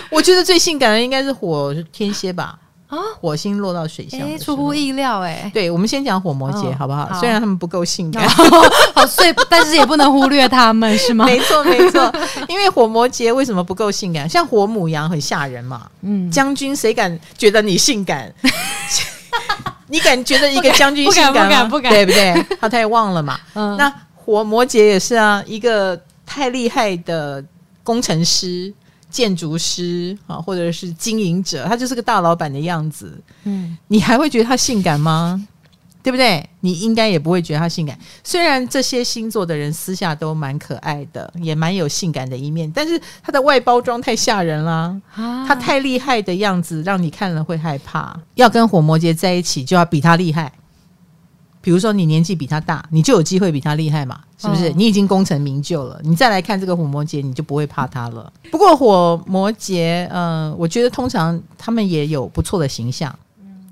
[0.09, 2.57] 我觉得最性感的应该是火天蝎吧。
[2.87, 5.51] 啊，火星落到水象，出乎意料哎、欸。
[5.53, 7.05] 对，我们先讲火摩羯，好不好？
[7.07, 8.27] 好，虽然他们不够性感，
[8.95, 11.25] 好所以，但是也不能忽略他们，是吗？
[11.27, 12.13] 没错，没错。
[12.47, 14.27] 因为火摩羯为什么不够性感？
[14.29, 15.87] 像火母羊很吓人嘛。
[16.01, 18.33] 嗯，将军谁敢觉得你性感？
[19.89, 21.63] 你敢觉得一个将军性感吗？
[21.65, 22.57] 不敢，不敢，不敢，对不对？
[22.59, 23.37] 他太旺了嘛。
[23.53, 27.43] 嗯，那火摩羯也是啊，一个太厉害的
[27.83, 28.73] 工程师。
[29.09, 33.21] 建筑师啊，或者是经营者，他就是个大老板的样子。
[33.43, 35.47] 嗯，你还会觉得他性感吗？
[36.03, 36.47] 对不对？
[36.61, 37.97] 你应该也不会觉得他性感。
[38.23, 45.01] 虽然这些星座的人私下都蛮可爱的，也蛮有性感的一面，但是他的外包装太吓人了。
[45.15, 48.17] 啊，他太厉害的样子，让你看了会害怕。
[48.35, 50.49] 要跟火魔羯在一起，就要比他厉害。
[51.67, 54.21] 比如说，你年纪比他大，你就有机会比他厉害嘛。
[54.37, 54.71] 是不是？
[54.71, 58.31] 你已经功成名就了，你再来看这个火魔羯，你就不会怕他了。
[58.49, 63.11] 不过火魔羯，嗯、呃，我觉得通常他们也有不错的形象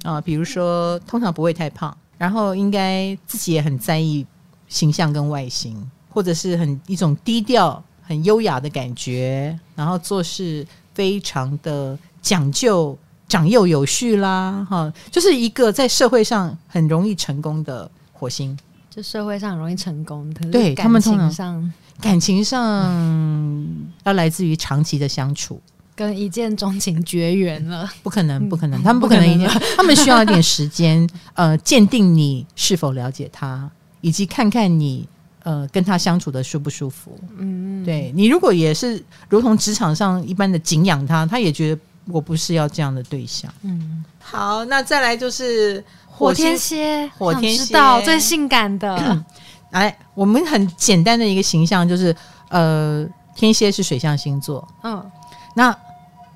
[0.04, 4.28] 啊、呃，比如说通常不会太胖，然后应该自己也很在意
[4.68, 18.58] 形象跟外形，或者是很一种低调、很优雅的感觉，然后做事非常的讲究、长幼有序啦，哈，就是一个在社会上很容易成功的火星。
[18.90, 23.68] 就社会上很容易成功的，对他们通常上感情上
[24.06, 25.62] 要来自于长期的相处，
[25.94, 35.06] 跟一见钟情绝缘了，不可能，不可能，他们不可能一见，他们需要一点时间， 呃，鉴定你是否了解他，以及看看你
[35.44, 37.20] 呃跟他相处的舒不舒服。
[37.38, 43.52] 嗯，对你如果也是如同职场上一般的敬仰他，他也觉得我不是要这样的对象。
[43.64, 45.84] 嗯，好，那再来就是。
[46.18, 49.22] 火天蝎，火天蝎，知道最性感的。
[49.72, 52.16] 哎，我们很简单的一个形象就是，
[52.48, 54.66] 呃，天蝎是水象星座。
[54.84, 55.12] 嗯，
[55.56, 55.78] 那啊、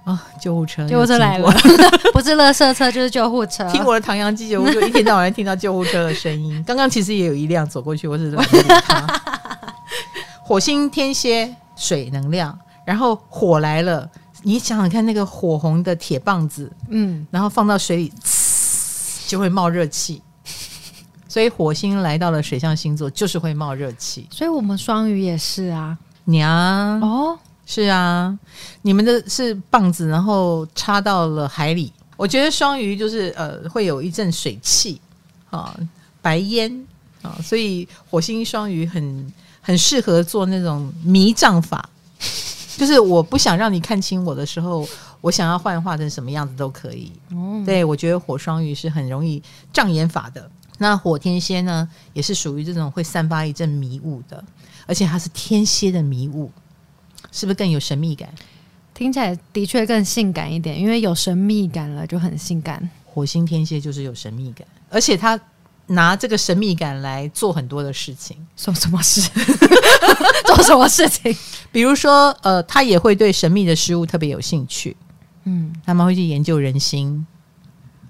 [0.03, 1.49] 哦，救护车，救护车来了，
[2.11, 3.63] 不是垃圾车就是救护车。
[3.71, 6.61] 听我的唐阳鸡酒屋，就一天到晚听到救护车的声音。
[6.67, 9.21] 刚刚其实也有一辆走过去，我是懒得理他。
[10.43, 14.09] 火星天蝎水能量，然后火来了，
[14.43, 18.13] 你想想看，那个火红的铁棒子，嗯，然后放到水里。
[19.27, 20.19] 就会冒热气，
[21.29, 24.27] 所以火星来到了水象星座，就是会冒热气。
[24.31, 28.35] 所以我们双鱼也是啊，娘哦，是啊，
[28.81, 31.93] 你们的是棒子，然后插到了海里。
[32.17, 34.99] 我觉得双鱼就是呃，会有一阵水汽
[35.51, 35.79] 啊，
[36.23, 36.83] 白烟
[37.21, 41.87] 啊，所以火星双鱼很很适合做那种迷障法，
[42.79, 44.87] 就是我不想让你看清我的时候。
[45.21, 47.11] 我想要幻化成什么样子都可以。
[47.31, 50.49] 嗯，对，我觉得火双鱼是很容易障眼法的。
[50.77, 54.41] 那火天蝎呢，也是属于这种会散发一阵迷雾的，
[54.85, 56.49] 而且它是天蝎的迷雾。
[57.33, 58.29] 是不是更有神秘感？
[58.93, 62.89] 听起来的确更性感一点，因为有神秘感了就很性感。
[63.03, 65.37] 火星天蝎就是有神秘感，而且他
[65.89, 68.35] 拿这个神秘感来做很多的事情。
[68.55, 69.21] 做什么事？
[70.45, 71.35] 做什么事情？
[71.71, 74.95] 比如说，呃，他也会对神秘的事物特别有兴趣。
[75.45, 77.25] 嗯，他们会去研究人心，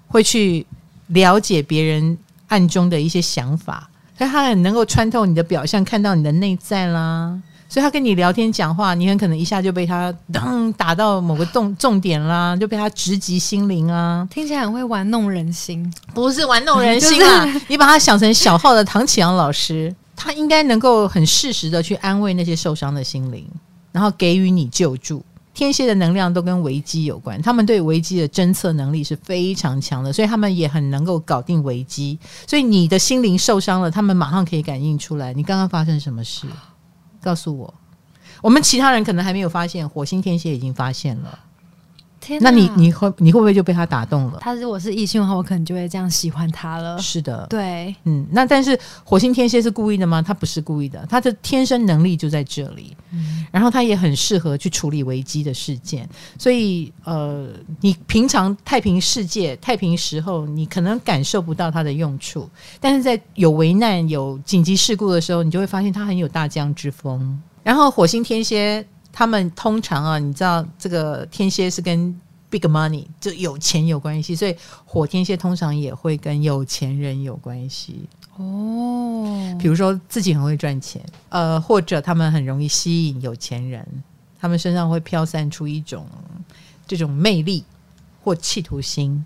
[0.08, 0.66] 会去
[1.08, 7.40] 了解别人暗中的一些想法，所以他很能够穿透你的表象，看到你的内在啦。
[7.70, 14.26] 所以他跟你聊天讲话，你很可能一下就被他噔打到某个重重点啦，就被他直击心灵啊！
[14.28, 17.46] 听起来很会玩弄人心，不是玩弄人心啊！
[17.46, 23.46] 就是、你把他想成小号的唐启阳老师，他应该能够很适时的去安慰那些受伤的心灵，
[23.92, 25.24] 然后给予你救助。
[25.54, 32.18] 天蝎的能量都跟危机有关，他们对危机的侦测能力是非常强的，所以他们也很能够搞定危机。
[32.46, 36.46] 所以你的心灵受伤了，他们马上可以感应出来，你刚刚发生什么事。
[37.20, 37.74] 告诉我，
[38.42, 41.38] 我们其他人可能还没有发现，火星天蝎已经发现了。
[42.38, 44.38] 天，那你你会你会不会就被他打动了？
[44.40, 46.98] 他如果是异性的话，我可能就会这样喜欢他了。
[46.98, 50.22] 是的，对，嗯，那但是火星天蝎是故意的吗？
[50.22, 52.96] 他不是故意的，他的天生能力就在这里。
[53.12, 56.08] 嗯，然后他也很适合去处理危机的事件。
[56.38, 57.48] 所以，呃，
[57.80, 62.48] 你平常太平世界、太平时候，你可能感受不到他的用处，
[62.80, 67.40] 但是在有危难、有紧急事故的时候，你就会发现他很有大将之风。
[67.62, 68.86] 然后，火星天蝎。
[69.12, 72.18] 他们通常啊，你知道这个天蝎是跟
[72.48, 79.56] big money 就有钱有关系，所以火天蝎通常也会跟有钱人有关系哦。
[79.58, 83.86] 比如说自己很会赚钱，呃，或者他们很容易吸引有钱人，
[84.40, 86.06] 他们身上会飘散出一种
[86.86, 87.64] 这种魅力
[88.22, 89.24] 或企图心。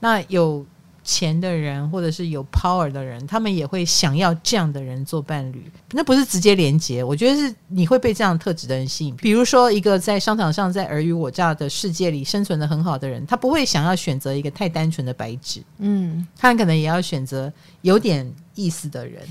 [0.00, 0.64] 那有。
[1.04, 5.70] 钱的人，或者是有 power 的人，他们也会想要这样的人做伴侣。
[5.92, 9.16] 那不是直接连接，我觉得是你会被这样特质的人吸引。
[9.16, 15.62] 比如说，一个在商场上在尔虞我诈的世界里生存的很好的人，他不会想要选择一个太单纯的白纸。
[15.78, 19.22] 嗯，他可能也要选择有点意思的人。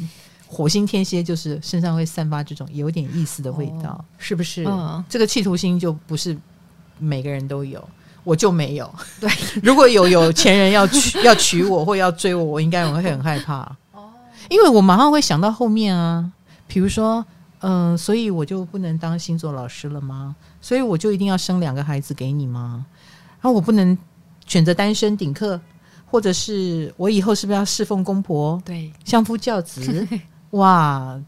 [0.46, 4.66] 火星天蝎就是身上会散发这种有点意思的味道，哦、是不是？
[4.66, 6.38] 嗯、这个企图心就不是
[7.00, 7.82] 每个人都有。
[8.24, 8.94] 我就没有。
[9.20, 9.30] 对，
[9.64, 13.62] 如果有有钱人要娶 要娶我或要追我，我应该我会很害怕。
[13.94, 14.10] 哦，
[14.50, 16.30] 因为我马上会想到后面啊，
[16.68, 17.26] 比如说，
[17.60, 20.36] 嗯、呃，所以我就不能当星座老师了吗？
[20.62, 22.86] 所以我就一定要生两个孩子给你吗？
[23.42, 23.98] 然后我不能
[24.46, 25.60] 选择单身顶客，
[26.06, 28.62] 或者是我以后是不是要侍奉公婆？
[28.64, 30.08] 对，相夫教子。
[30.52, 31.20] 哇！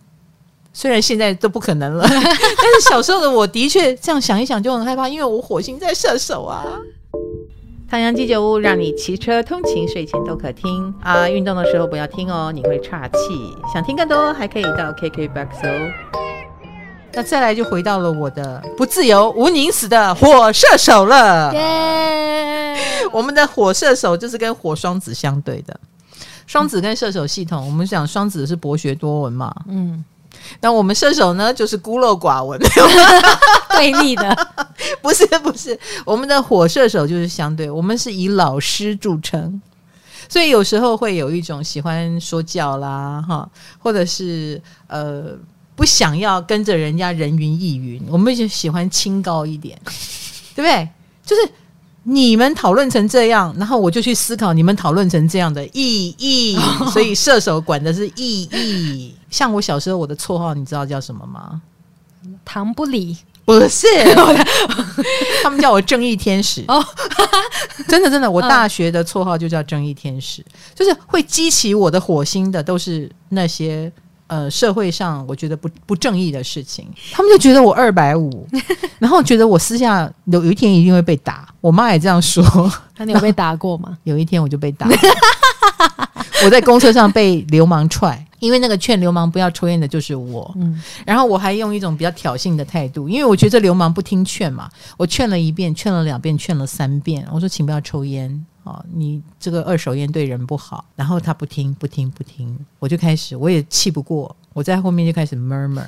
[0.74, 6.66] 虽然现在都不可能了， 但是小时候的我的确这样想一想就很害怕，因为我火星在射手啊。
[7.90, 13.18] 唐阳鸡酒屋让你骑车通勤睡前都可听啊，运动的时候不要听哦，你会岔气。
[13.72, 15.92] 想听更多还可以到 KKBOX 哦。
[17.14, 21.54] 那再来就回到了我的不自由无宁死的火射手了。
[21.54, 22.76] 耶
[23.12, 25.80] 我们的火射手就是跟火双子相对的，
[26.48, 30.04] 双子跟射手系统，我们讲双子是博学多闻嘛，嗯。
[30.62, 32.60] 那我们射手呢，就是孤陋寡闻，
[33.76, 34.48] 对立的，
[35.02, 39.62] 不是不是，我们的火射手就是相对，我们是以老师著称，
[40.30, 45.36] 所以有时候会有一种喜欢说教啦，哈，或者是呃
[45.76, 49.80] 不想要跟着人家人云亦云，我们就喜欢清高一点，
[50.56, 50.88] 对不对？
[51.26, 51.42] 就是。
[52.06, 56.60] 你们讨论成这样，然后我就去思考你们讨论成这样的意义。
[56.92, 59.16] 所以射手管的是意义。
[59.34, 61.60] 像我小时候，我的绰号你知道叫什么吗？
[62.46, 63.88] 唐不理，不是，
[65.44, 66.64] 他们叫我正义天使。
[66.68, 66.86] 哦，
[67.90, 73.92] 真的真的，我大学的绰号就叫正义天使，就是会激起我的火星的，都是那些。
[74.28, 78.48] 呃，社会上我觉得不不正义的事情， 他们就觉得我二百五，
[78.98, 81.48] 然后觉得我私下有有一天一定会被打。
[81.62, 82.44] 我妈也这样说。
[82.98, 83.96] 那你有被打过吗？
[84.06, 84.88] 有一天我就被打，
[86.44, 90.52] 我在公车上被流氓踹， 因为那个劝流氓不要抽烟的就是我。
[90.58, 98.46] 嗯，然后我还用一种比较挑衅的态度，因为我觉得流氓不听劝嘛，我劝了一遍，劝了两遍，劝了三遍，我说请不要抽烟。
[98.64, 105.84] 哦，你这个二手烟对人不好，然后他不听，不听，不听，我就开始，我也气不过，我在后面就开始 murmur，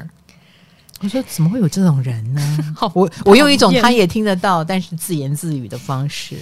[1.00, 2.42] 我说怎么会有这种人呢？
[2.76, 6.36] 好我我用一种他也听得到，但是自言自语的方式，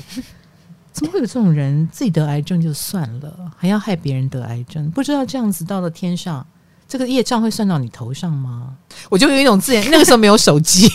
[0.93, 1.86] 怎么会有这种人？
[1.91, 6.45] 自己得癌症就算了，还要害别人得癌症，不知道这样子到了天上，
[6.88, 8.75] 这个业障会算到你头上吗？
[9.10, 10.88] 我就有一种自言，那个时候没有手机。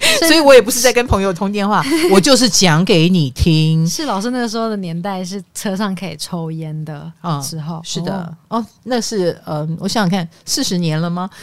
[0.20, 3.84] 所以我也不是在跟朋友通电话， 我就是讲给你听。
[3.84, 7.12] 是老师那个时候的年代，是车上可以抽烟的
[7.42, 7.78] 时候。
[7.78, 11.28] 嗯、是的，哦，那是呃，我想想看，四十年了吗？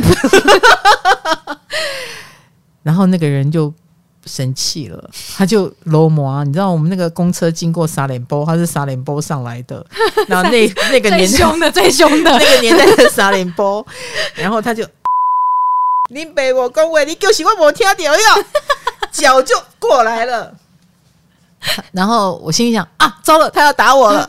[2.81, 3.73] 然后那个人就
[4.25, 9.85] 生气了，他就罗摩，你知道我们那个公车经过沙连波，他是沙连波上来的，
[10.27, 13.85] 然后那那个年代最凶的最凶的 那个年代的沙连波，
[14.35, 14.85] 然后他就，
[16.09, 18.45] 你被我恭维，你就是我没听到哟，
[19.11, 20.55] 脚就过来了。
[21.91, 24.27] 然后我心里想啊，糟了，他要打我了。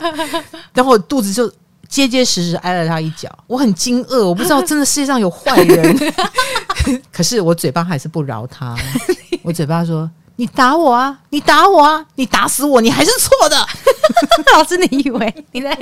[0.73, 1.47] 然后我肚子就
[1.87, 3.29] 结结实实挨了他一脚。
[3.45, 6.13] 我很惊愕，我不知道真的世界上有坏人。
[7.11, 8.75] 可是我嘴巴还是不饶他。
[9.47, 13.57] 我嘴巴说：“你打我啊，你打我啊，你打死我，你还是错的。
[14.53, 15.77] ”老师，你以为 你在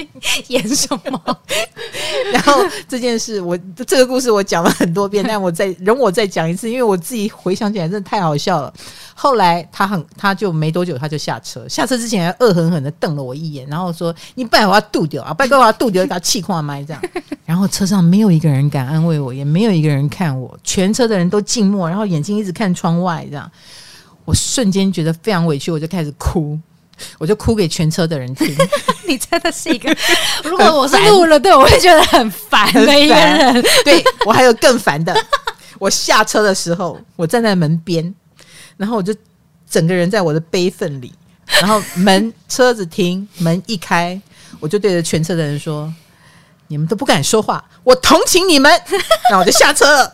[0.48, 1.38] 演什么？
[2.32, 8.74] 然后这件事，我这个故事我讲了很多遍，但我再容我再讲一次，因为我自己回想起来真的太好笑了。
[9.14, 17.02] 后来他很，他就没多久他就下车，下车之前还恶狠狠的瞪了我一眼，然后说：“你拜我要渡掉啊，拜托我要渡掉，给他气垮麦这样。”
[17.46, 23.52] 然后车上没有一个人敢安慰我，也没有一个人看我，全车的人都静默，然后眼睛一直看窗外这样。
[24.26, 26.60] 我瞬间觉得非常委屈，我就开始哭。
[27.20, 28.56] 我就哭给全车的人听。
[29.06, 29.94] 你真的是一个，
[30.46, 33.62] 如果我是路人，对我会觉得很烦的一个人。
[33.84, 35.14] 对，我还有更烦的。
[35.78, 38.16] 我下车的时候，我站在门边，
[38.78, 39.14] 然后我就
[39.70, 41.14] 整个人在我的悲愤里。
[41.60, 44.20] 然后门车子停，门一开，
[44.62, 45.94] 我就对着全车的人说
[46.68, 48.72] ：“你们都不敢说话，我同情你们。”
[49.30, 50.14] 然后我就下车了。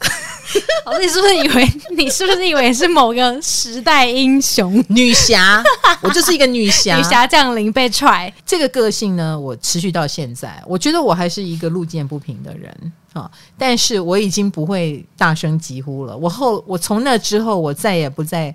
[0.85, 5.63] 老 师，你是不是以为 你是不是以为是某个时代英雄 女侠？
[6.01, 8.33] 我就是一个女侠，女侠降临被踹。
[8.45, 10.61] 这个个性呢，我持续到现在。
[10.65, 16.15] 我觉得我还是一个路见不平的人啊，但是我已经不会大声疾呼了。
[16.15, 18.53] 我后我从那之后，我再也不在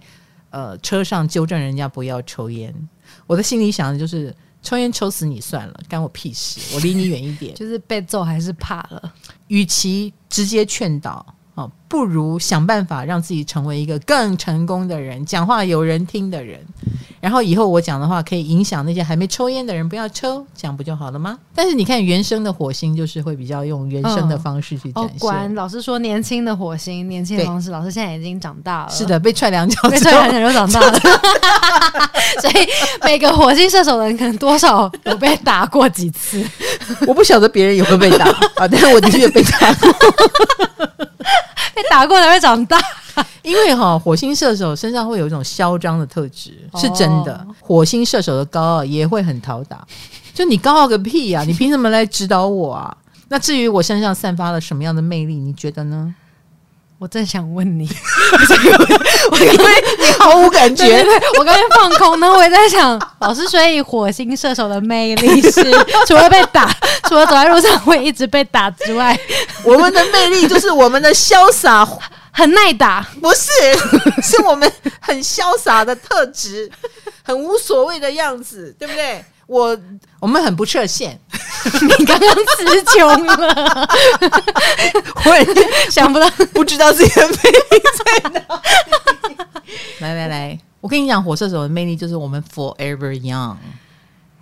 [0.50, 2.74] 呃车上纠正人家不要抽烟。
[3.26, 7.54] 我的心里想的就是，抽烟抽死你算了，干我屁事，我离你远一点。
[7.54, 9.12] 就是被揍还是怕了，
[9.48, 11.24] 与其直接劝导。
[11.56, 16.60] 哦，不如想办法让自己成为一个更成功的人，讲话有人听的人。
[17.18, 21.36] 然后以后我讲的话可以影响那些还没抽烟的人，不要抽，这样不就好了吗？
[21.54, 25.16] 但是你看原生的火星，就是会比较用原生的方式去展现。
[25.16, 27.70] 哦，果然老师说年轻的火星，年轻的方式。
[27.70, 31.00] 老师现在已经长大了，是的，被踹两脚，被踹两脚就长大了。
[32.42, 32.68] 所以
[33.02, 36.44] 每个火星射手的人可能多少有被打过几次。
[37.08, 38.26] 我不晓得别人有没有被打
[38.56, 39.94] 啊，但是我的确被打过。
[41.74, 42.80] 被打过才会长大，
[43.42, 47.46] 因为哈火星射手身上会有一种嚣张的特质，是真的。
[47.60, 49.86] 火星射手的高傲也会很讨打，
[50.32, 51.42] 就你高傲个屁呀！
[51.44, 52.96] 你凭什么来指导我啊？
[53.28, 56.14] 那至于我身上散发了什么样的魅力，你觉得呢？
[56.98, 57.86] 我正想问你，
[59.30, 60.84] 我因为你毫无感觉。
[60.86, 65.62] 对对对，我刚才放空然后，我也在想，老师，所以火星射手的魅力是
[66.08, 66.74] 除了被打，
[67.06, 69.18] 除了走在路上会一直被打之外，
[69.62, 71.86] 我们的魅力就是我们的潇洒，
[72.32, 73.50] 很耐打，不是，
[74.22, 74.70] 是我们
[75.00, 76.70] 很潇洒的特质，
[77.22, 79.22] 很无所谓的样子，对不对？
[79.46, 79.78] 我
[80.18, 81.18] 我们很不设限，
[81.98, 83.88] 你刚刚词穷了，
[85.24, 85.46] 我也
[85.88, 87.60] 想不到，不知道自己的魅力
[88.04, 88.62] 在哪。
[90.00, 93.54] 来来来，我跟你讲，火射手的魅力就是我们 forever young。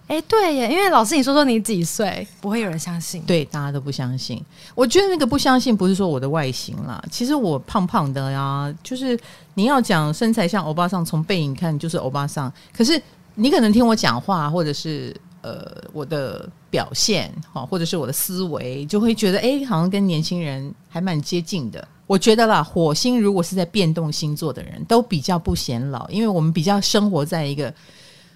[0.06, 3.22] 哎，对耶，因为老师你说说你几岁，不会有人相信。
[3.22, 4.42] 对，大家都不相信。
[4.74, 9.18] 我觉得那个不相信不是说我的外形啦，其实我胖胖的呀，就是
[9.54, 13.00] 你要讲身材像欧巴桑，从背影看就是欧巴桑，可是。
[13.34, 21.86] 你可能听我讲话，或者是呃我的表现，哈，或者是我的思维，就会觉得哎，好像跟年轻人还蛮接近的。
[22.06, 27.72] 我觉得啦，火星如果是在变动星座的人，都比较不显老，因为我们比较生活在一个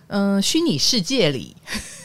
[0.09, 1.55] 嗯、虚拟世界里。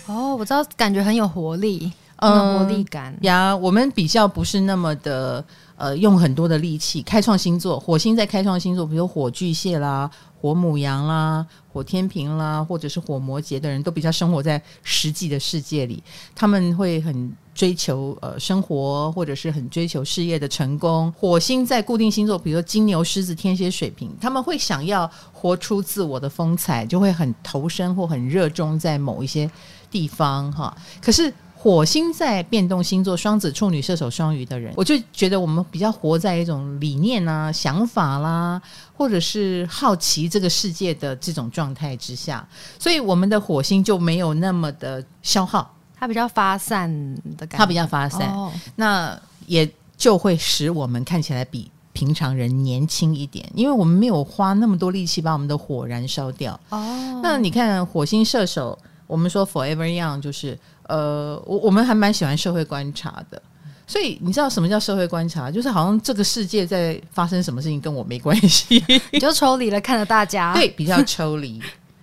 [0.05, 1.89] 哦，我知道，感觉很有活力，
[2.23, 3.55] 嗯，活力感呀。
[3.55, 5.43] 我们比较不是那么的
[5.75, 7.01] 呃用很多的力气。
[7.01, 10.09] 开创星座，火星在开创星座，比如火巨蟹啦。
[10.43, 16.03] 火母羊啦，火天平啦，或者是火摩羯的人都比较生活在实际的世界里，
[16.35, 21.09] 他们会很追求呃生活，或者是很追求事业的成功。
[21.17, 29.49] 火星在固定星座，比如说金牛、狮子、天蝎、水瓶，他们会想要活出自我的风采，就会很投身或很热衷在某一些
[29.89, 30.75] 地方哈。
[31.01, 31.33] 可是。
[31.63, 38.61] 火星在变动星座，双子、处女、射手、双鱼的人，我就觉得我们比较活在一种理念啊、想法啦，
[38.93, 42.45] 或者是好奇这个世界的这种状态之下，
[42.77, 46.91] 所以我们的火星就没有那么的消耗，它比较发散
[47.37, 56.59] 的感觉，它比较发散，哦、那也就会使我们看起来比平常人年轻一点，因为我们没有花那么多力气把我们的火燃烧掉。
[56.71, 60.59] 哦，那你看火星射手，我们说 forever young 就是。
[60.87, 63.41] 呃，我我们还蛮喜欢社会观察的，
[63.87, 65.49] 所以你知道什么叫社会观察？
[65.49, 71.61] 就是好像这个世界在发生什么事情跟我没关系， 你就抽离了看着大家， 对，比较抽离，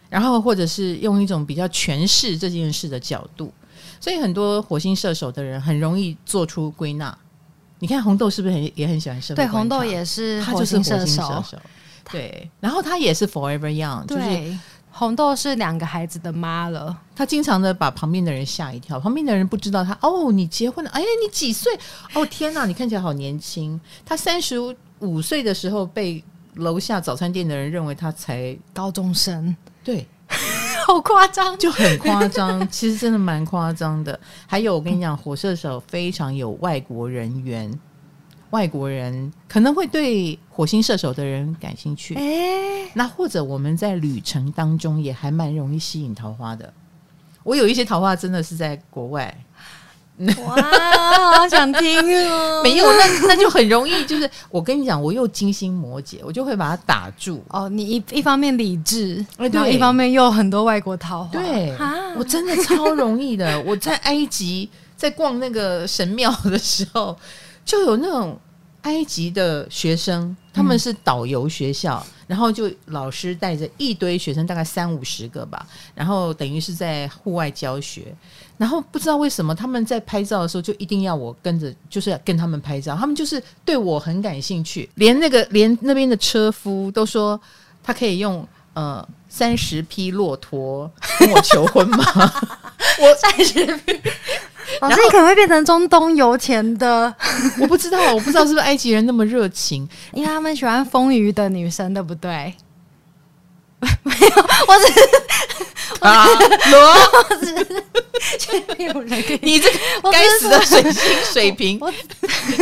[0.09, 3.53] 然后或者是用一种比较诠释这件事的角度。
[4.01, 7.17] 所以很多火星射手的人很容易做出归纳。
[7.81, 9.37] 你看红豆是不是很也很喜欢社会？
[9.37, 11.45] 对，红豆也是，他就是火星射手。
[12.11, 14.23] 对，然后他也是 forever young，就是
[14.91, 16.97] 红豆是两个孩子的妈了。
[17.15, 20.91] 她经常的把旁边的人吓一跳，旁边的人不知道她哦，你结婚了？
[20.91, 21.73] 哎，你几岁？
[22.15, 23.81] 哦，天哪，你看起来好年轻。
[24.05, 24.59] 她三十
[24.99, 26.23] 五岁的时候被
[26.55, 30.07] 楼下早餐店的人认为她才高中生，对，
[30.87, 32.69] 好夸张，就很夸张。
[32.69, 34.19] 其实真的蛮夸张的。
[34.47, 37.73] 还有，我跟你讲，火射手非常有外国人缘。
[38.51, 46.73] 外国人可能会对火星射手的人感兴趣，欸、那或者我们在旅程当中也还蛮容易吸引桃花的。
[47.45, 49.33] 我有一些桃花真的是在国外，
[50.45, 50.57] 哇，
[51.37, 51.97] 好想听
[52.29, 52.61] 哦！
[52.65, 57.43] 没有，那那就很容易，就是我跟你讲，我又金星摩羯，我就会把它打住。
[57.49, 61.73] 哦，你一一方面理智，然后一方面又很多外国桃花，对，
[62.17, 63.63] 我真的超容易的。
[63.63, 67.17] 我在埃及在逛那个神庙的时候。
[67.71, 68.37] 就有那种
[68.83, 75.65] 埃及的学生，他们是导游学校，嗯、然后就老师带着一堆学生，大概三五十个吧，
[75.95, 78.13] 然后等于是在户外教学，
[78.57, 87.41] 然后不知道为什么他们在拍照的时候就一定要我跟着，就是要跟他们拍照，他们就是对我很感兴趣，连那个连那边的车夫都说
[87.85, 90.91] 他可以用呃三十匹骆驼
[91.21, 92.03] 跟我求婚吗？
[93.01, 94.01] 我三十匹。
[94.81, 97.15] 老师，你可能会变成中东油钱的，
[97.61, 102.55] 我不知道，我不知道是不是埃及人那么热情， 因为他们喜欢丰腴的女生，对不对？
[104.03, 104.29] 没有，
[104.69, 105.01] 我只是
[106.01, 106.27] 啊，
[106.71, 107.85] 罗，我只是。
[108.77, 109.79] 没有人给你，你这个
[110.11, 111.79] 该死的水星水平，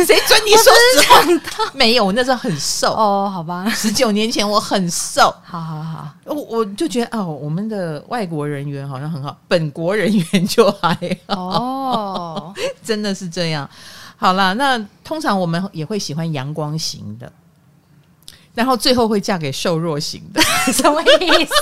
[0.05, 1.71] 谁准你说实话？
[1.73, 12.53] 没有，我那时候很瘦哦，好吧，十九年前我很瘦， 好好好，我我就觉得哦，我们的外国人员好像很好，本国人员就还好哦，
[12.83, 13.69] 真的是这样。
[14.15, 17.31] 好了，那通常我们也会喜欢阳光型的。
[18.55, 20.41] 然后最后会嫁给瘦弱型的，
[20.73, 21.53] 什么意思？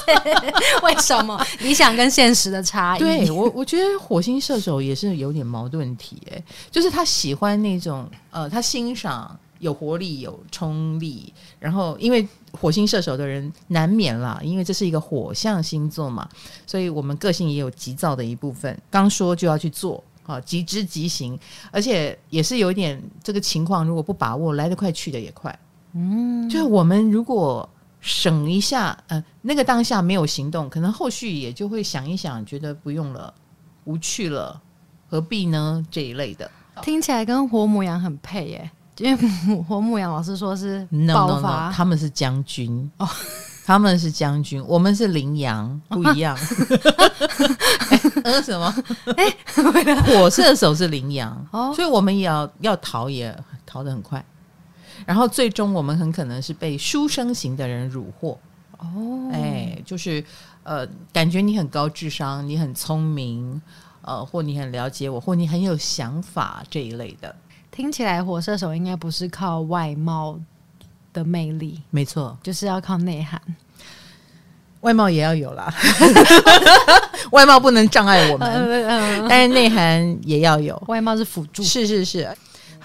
[0.83, 2.99] 为什么理想跟现实的差异？
[2.99, 16.27] 对我，我觉得火星射手也是有点矛盾体，哎，就是他喜欢那种呃，他欣赏有活力、有冲力，然后因为火星射手的人难免啦，因为这是一个火象星座嘛，
[16.65, 18.75] 所以我们个性也有急躁的一部分。
[18.89, 21.37] 刚说就要去做啊，急之即行，
[21.71, 25.57] 而且也是有一点这个情况，如果不把握，来得快去得也快。
[25.93, 27.67] 嗯，就是我们如果
[28.01, 33.33] 省一下，呃，那个当下没有行动，可能后续也就会想一想，觉得不用了，
[33.85, 34.61] 无趣了，
[35.09, 35.85] 何必呢？
[35.89, 36.49] 这一类的，
[36.83, 43.07] 听起来跟火母羊很配耶，因为火母羊老师说是爆发 no, no, no, 他们是将军哦，
[43.65, 46.37] 他们是将军，我们是羚羊，不一样。
[48.23, 48.73] 呃，什么？
[49.15, 49.33] 哎，
[50.05, 53.35] 火射手是羚羊，哦，所以我们也要要逃，也
[53.65, 54.23] 逃得很快。
[55.05, 58.37] 然后最终我们很可能是被书生型的人虏获。
[58.77, 60.23] 哦，哎，就是
[60.63, 63.59] 呃，感觉你很高智商，你很聪明，
[64.01, 67.35] 呃，或你很了解我，或你很有想法这一类的。
[67.71, 70.39] 听起来火射手应该不是靠外貌
[71.11, 73.41] 的魅力，没错，就是要靠内涵，
[74.81, 75.73] 外貌也要有啦，
[77.31, 78.47] 外貌不能障碍我们，
[79.27, 82.29] 但是内涵也要有，外貌是辅助，是是是。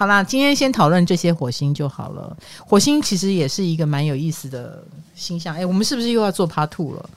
[0.02, 2.36] 好啦，今天先讨论这些火星就好了。
[2.58, 4.82] 火星其实也是一个蛮有意思的
[5.14, 5.54] 星象。
[5.54, 7.10] 哎，我们是不是又要做 Part Two 了？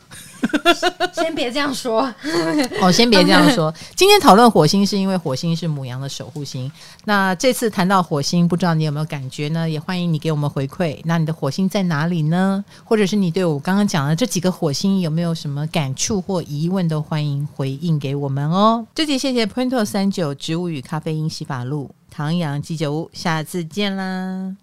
[1.11, 2.01] 先别这样说。
[2.79, 3.73] 哦，先别这样说。
[3.95, 6.71] 今天讨论火星是因为火星是母羊的守护星。
[7.05, 9.67] 那这次谈到火星，不知道你有没有感觉呢？
[9.67, 10.99] 也欢迎你给我们回馈。
[11.05, 12.63] 那你的火星在哪里呢？
[12.83, 18.85] 或者是你对我刚刚讲的这几个火星有没有什么感触或疑问，都欢迎回应给我们哦。
[18.93, 21.89] 这集谢谢 Pointer 39植物与咖啡因洗发露。
[22.15, 24.55] 唐阳鸡酒屋，下次见啦。